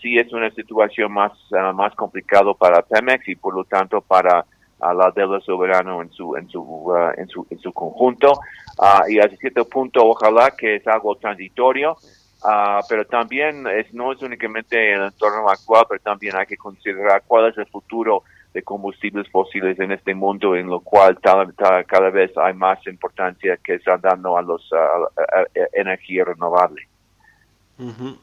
[0.00, 1.32] sí es una situación más,
[1.74, 4.44] más complicado para Pemex y por lo tanto para
[4.82, 8.40] a la deuda soberana en su en su ah, en su en su conjunto
[8.78, 11.96] Ah, y hasta cierto punto ojalá que es algo transitorio
[12.42, 17.22] ah, pero también es no es únicamente el entorno actual pero también hay que considerar
[17.26, 18.22] cuál es el futuro
[18.54, 22.78] de combustibles fósiles en este mundo en lo cual tal- tal- cada vez hay más
[22.86, 26.88] importancia que están dando a los a- a- energía renovable
[27.78, 28.16] Ujú.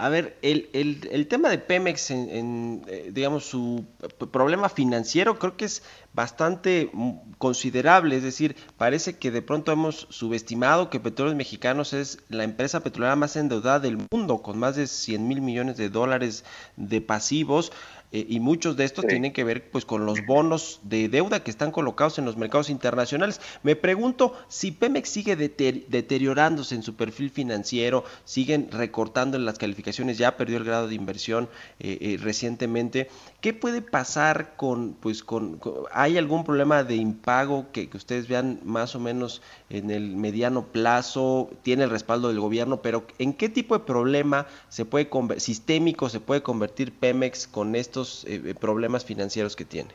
[0.00, 3.84] A ver, el, el, el tema de Pemex, en, eh, digamos, su
[4.30, 5.82] problema financiero creo que es
[6.12, 12.18] bastante mm, considerable, es decir, parece que de pronto hemos subestimado que Petróleos Mexicanos es
[12.28, 16.44] la empresa petrolera más endeudada del mundo, con más de 100 mil millones de dólares
[16.76, 17.72] de pasivos,
[18.12, 19.08] eh, y muchos de estos Sí.
[19.08, 22.70] tienen que ver pues con los bonos de deuda que están colocados en los mercados
[22.70, 23.40] internacionales.
[23.62, 29.58] Me pregunto si Pemex sigue deter- deteriorándose en su perfil financiero, siguen recortando en las
[29.58, 31.48] calificaciones, ya perdió el grado de inversión
[31.80, 33.08] eh, eh, recientemente.
[33.40, 38.26] ¿Qué puede pasar con, pues, con, con- hay algún problema de impago que, que ustedes
[38.28, 41.50] vean más o menos en el mediano plazo?
[41.62, 45.08] Tiene el respaldo del gobierno, pero ¿en qué tipo de problema se puede
[45.38, 49.90] sistémico se puede convertir Pemex con estos eh, problemas financieros que tiene?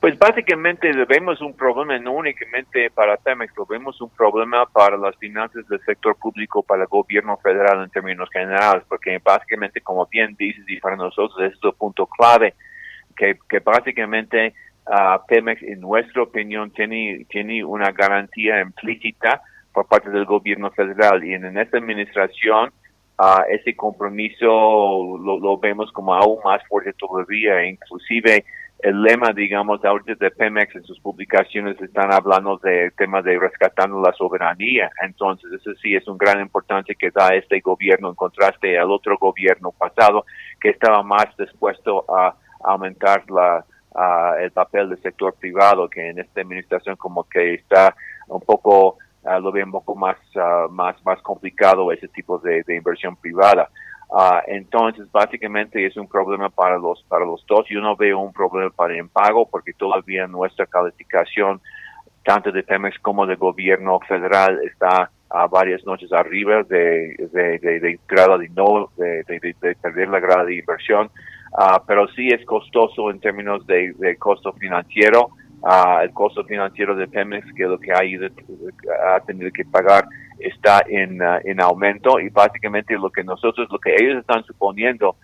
[0.00, 5.16] Pues básicamente vemos un problema no únicamente para Pemex, lo vemos un problema para las
[5.16, 10.36] finanzas del sector público, para el gobierno federal en términos generales, porque básicamente, como bien
[10.38, 12.54] dices, y para nosotros es el punto clave,
[13.16, 14.54] que, que básicamente
[14.86, 21.22] ah, Pemex, en nuestra opinión, tiene, tiene una garantía implícita por parte del gobierno federal
[21.24, 22.70] y en, en esta administración
[23.18, 28.44] ah, ese compromiso lo, vemos como aún más fuerte todavía, inclusive
[28.80, 34.02] el lema, digamos, ahorita de Pemex en sus publicaciones están hablando de tema de rescatando
[34.02, 34.90] la soberanía.
[35.02, 39.16] Entonces, eso sí es un gran importancia que da este gobierno en contraste al otro
[39.16, 40.26] gobierno pasado
[40.60, 43.64] que estaba más dispuesto a aumentar la,
[43.96, 47.94] a el papel del sector privado, que en esta administración como que está
[48.28, 52.76] un poco, lo ve un poco más, ah, más, más complicado ese tipo de, de
[52.76, 53.68] inversión privada.
[54.46, 57.66] Entonces, básicamente es un problema para los para los dos.
[57.68, 61.60] Yo no veo un problema para el impago porque todavía nuestra calificación,
[62.24, 67.80] tanto de Pemex como del gobierno federal, está a varias noches arriba de, de, de,
[67.80, 71.10] de grado de no, de, de, de- de perder la grada de inversión.
[71.52, 75.30] Ah, pero sí es costoso en términos de, costo financiero.
[75.64, 78.28] Ah, el costo financiero de Pemex, que lo que ha, ido-
[79.14, 80.06] ha tenido que pagar,
[80.38, 85.16] está en, ah, en aumento y básicamente lo que nosotros, lo que ellos están suponiendo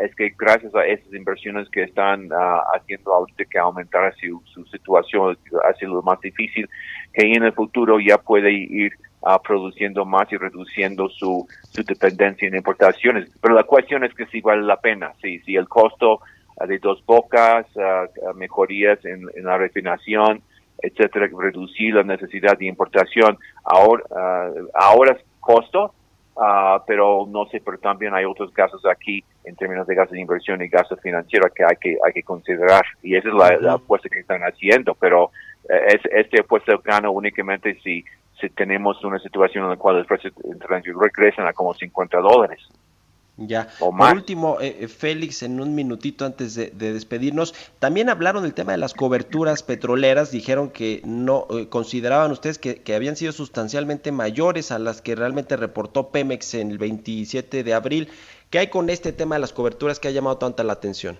[0.00, 2.28] es que gracias a esas inversiones que están
[2.72, 5.36] haciendo ahorita que aumentar su, su situación
[5.68, 6.68] ha sido más difícil,
[7.12, 8.92] que en el futuro ya puede ir
[9.26, 13.28] ah, produciendo más y reduciendo su, su dependencia en importaciones.
[13.40, 16.20] Pero la cuestión es que si vale la pena, si, si el costo
[16.60, 20.42] ah, de dos bocas, ah, ah, mejorías en, en la refinación,
[20.80, 25.92] etcétera, reducir la necesidad de importación, ahora, ah, ahora es costo,
[26.36, 30.20] ah, pero no sé, pero también hay otros casos aquí en términos de gastos de
[30.20, 32.84] inversión y gastos financieros que hay que hay que considerar.
[33.02, 35.30] Y esa es la, la apuesta que están haciendo pero
[35.68, 38.04] eh, es, este apuesta gana únicamente si
[38.40, 42.68] si tenemos una situación en la cual los precios internacionales regresan a como 50 dólares
[43.38, 43.68] Ya.
[43.80, 48.44] O Por último, eh, eh, Félix, en un minutito antes de, de despedirnos, también hablaron
[48.44, 50.30] del tema de las coberturas petroleras.
[50.30, 55.14] Dijeron que no eh, consideraban ustedes que, que habían sido sustancialmente mayores a las que
[55.14, 58.08] realmente reportó Pemex en el 27 de abril.
[58.48, 61.18] ¿Qué hay con este tema de las coberturas que ha llamado tanta la atención?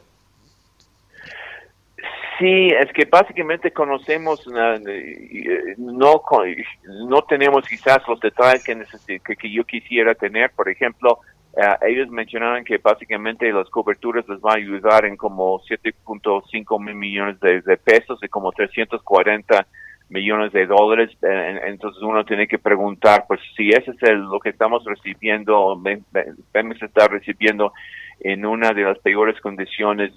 [2.39, 6.22] Sí, es que básicamente conocemos, uh, eh, no
[7.09, 10.51] no tenemos quizás los detalles que, que, que yo quisiera tener.
[10.51, 11.20] Por ejemplo,
[11.57, 16.95] eh, ellos mencionaban que básicamente las coberturas les va a ayudar en como 7.5 mil
[16.95, 19.66] millones de, pesos y como 340
[20.11, 21.16] millones de dólares.
[21.22, 25.80] Eh, entonces uno tiene que preguntar, pues si ese es el, lo que estamos recibiendo,
[26.53, 27.72] Pemex está recibiendo
[28.20, 30.12] en una de las peores condiciones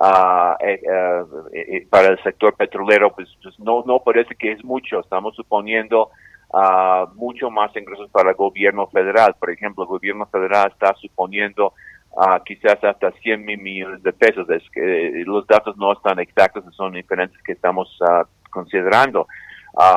[0.00, 5.00] ah, eh, para el sector petrolero, pues, pues no, no parece que es mucho.
[5.00, 6.10] Estamos suponiendo
[6.52, 9.36] ah, mucho más ingresos para el gobierno federal.
[9.38, 11.74] Por ejemplo, el gobierno federal está suponiendo
[12.16, 14.48] ah, quizás hasta 100 mil millones de pesos.
[14.50, 19.26] Es que eh, los datos no están exactos, son diferentes que estamos ah, considerando.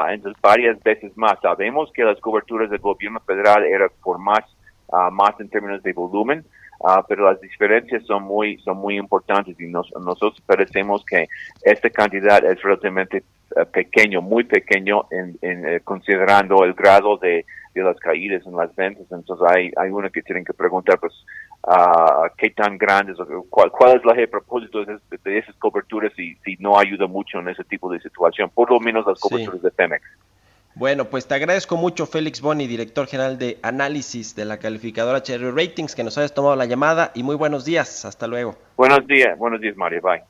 [0.10, 1.40] Entonces, varias veces más.
[1.42, 4.44] Sabemos que las coberturas del gobierno federal eran por más,
[5.12, 6.46] más en términos de volumen,
[6.84, 11.28] ah, pero las diferencias son muy, son muy importantes y nos- nosotros parecemos que
[11.64, 13.24] esta cantidad es relativamente
[13.56, 18.56] eh, pequeño, muy pequeño en, en, eh, considerando el grado de, de las caídas en
[18.56, 19.06] las ventas.
[19.12, 21.14] Entonces hay, hay uno que tienen que preguntar, pues,
[21.68, 25.56] ah, qué tan grandes, o cuál, cuál es la de propósito de, esas- de esas
[25.58, 29.20] coberturas y si no ayuda mucho en ese tipo de situación, por lo menos las
[29.20, 29.30] Sí.
[29.30, 30.04] coberturas de Pemex.
[30.76, 35.52] Bueno, pues te agradezco mucho, Félix Boni, director general de análisis de la calificadora Cherry
[35.52, 38.06] Ratings, que nos hayas tomado la llamada y muy buenos días.
[38.06, 38.58] Hasta luego.
[38.76, 40.02] Buenos días, buenos días, Mario.
[40.02, 40.24] Bye.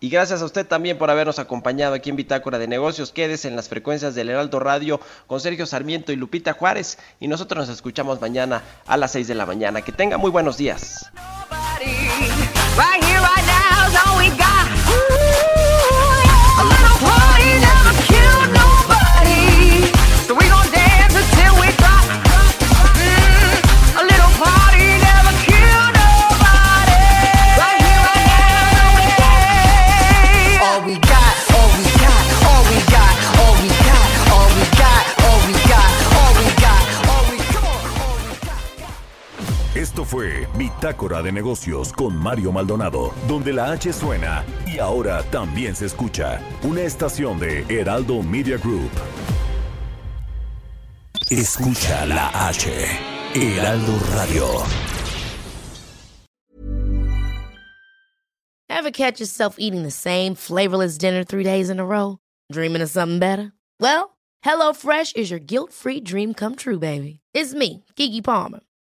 [0.00, 3.10] Y gracias a usted también por habernos acompañado aquí en Bitácora de Negocios.
[3.10, 6.98] Quédese en las frecuencias del Heraldo Radio con Sergio Sarmiento y Lupita Juárez.
[7.18, 9.82] Y nosotros nos escuchamos mañana a las 6 de la mañana.
[9.82, 11.10] Que tenga muy buenos días.
[12.78, 13.17] Right here, right
[40.08, 45.84] fue Bitácora de Negocios con Mario Maldonado, donde la H suena y ahora también se
[45.84, 46.40] escucha.
[46.62, 48.90] Una estación de Heraldo Media Group.
[51.28, 52.70] Escucha la H.
[53.34, 54.46] Heraldo Radio.
[58.70, 62.18] Ever catch yourself eating the same flavorless dinner three days in a row?
[62.50, 63.52] Dreaming of something better?
[63.78, 67.20] Well, HelloFresh is your guilt free dream come true, baby.
[67.34, 68.60] It's me, Kiki Palmer.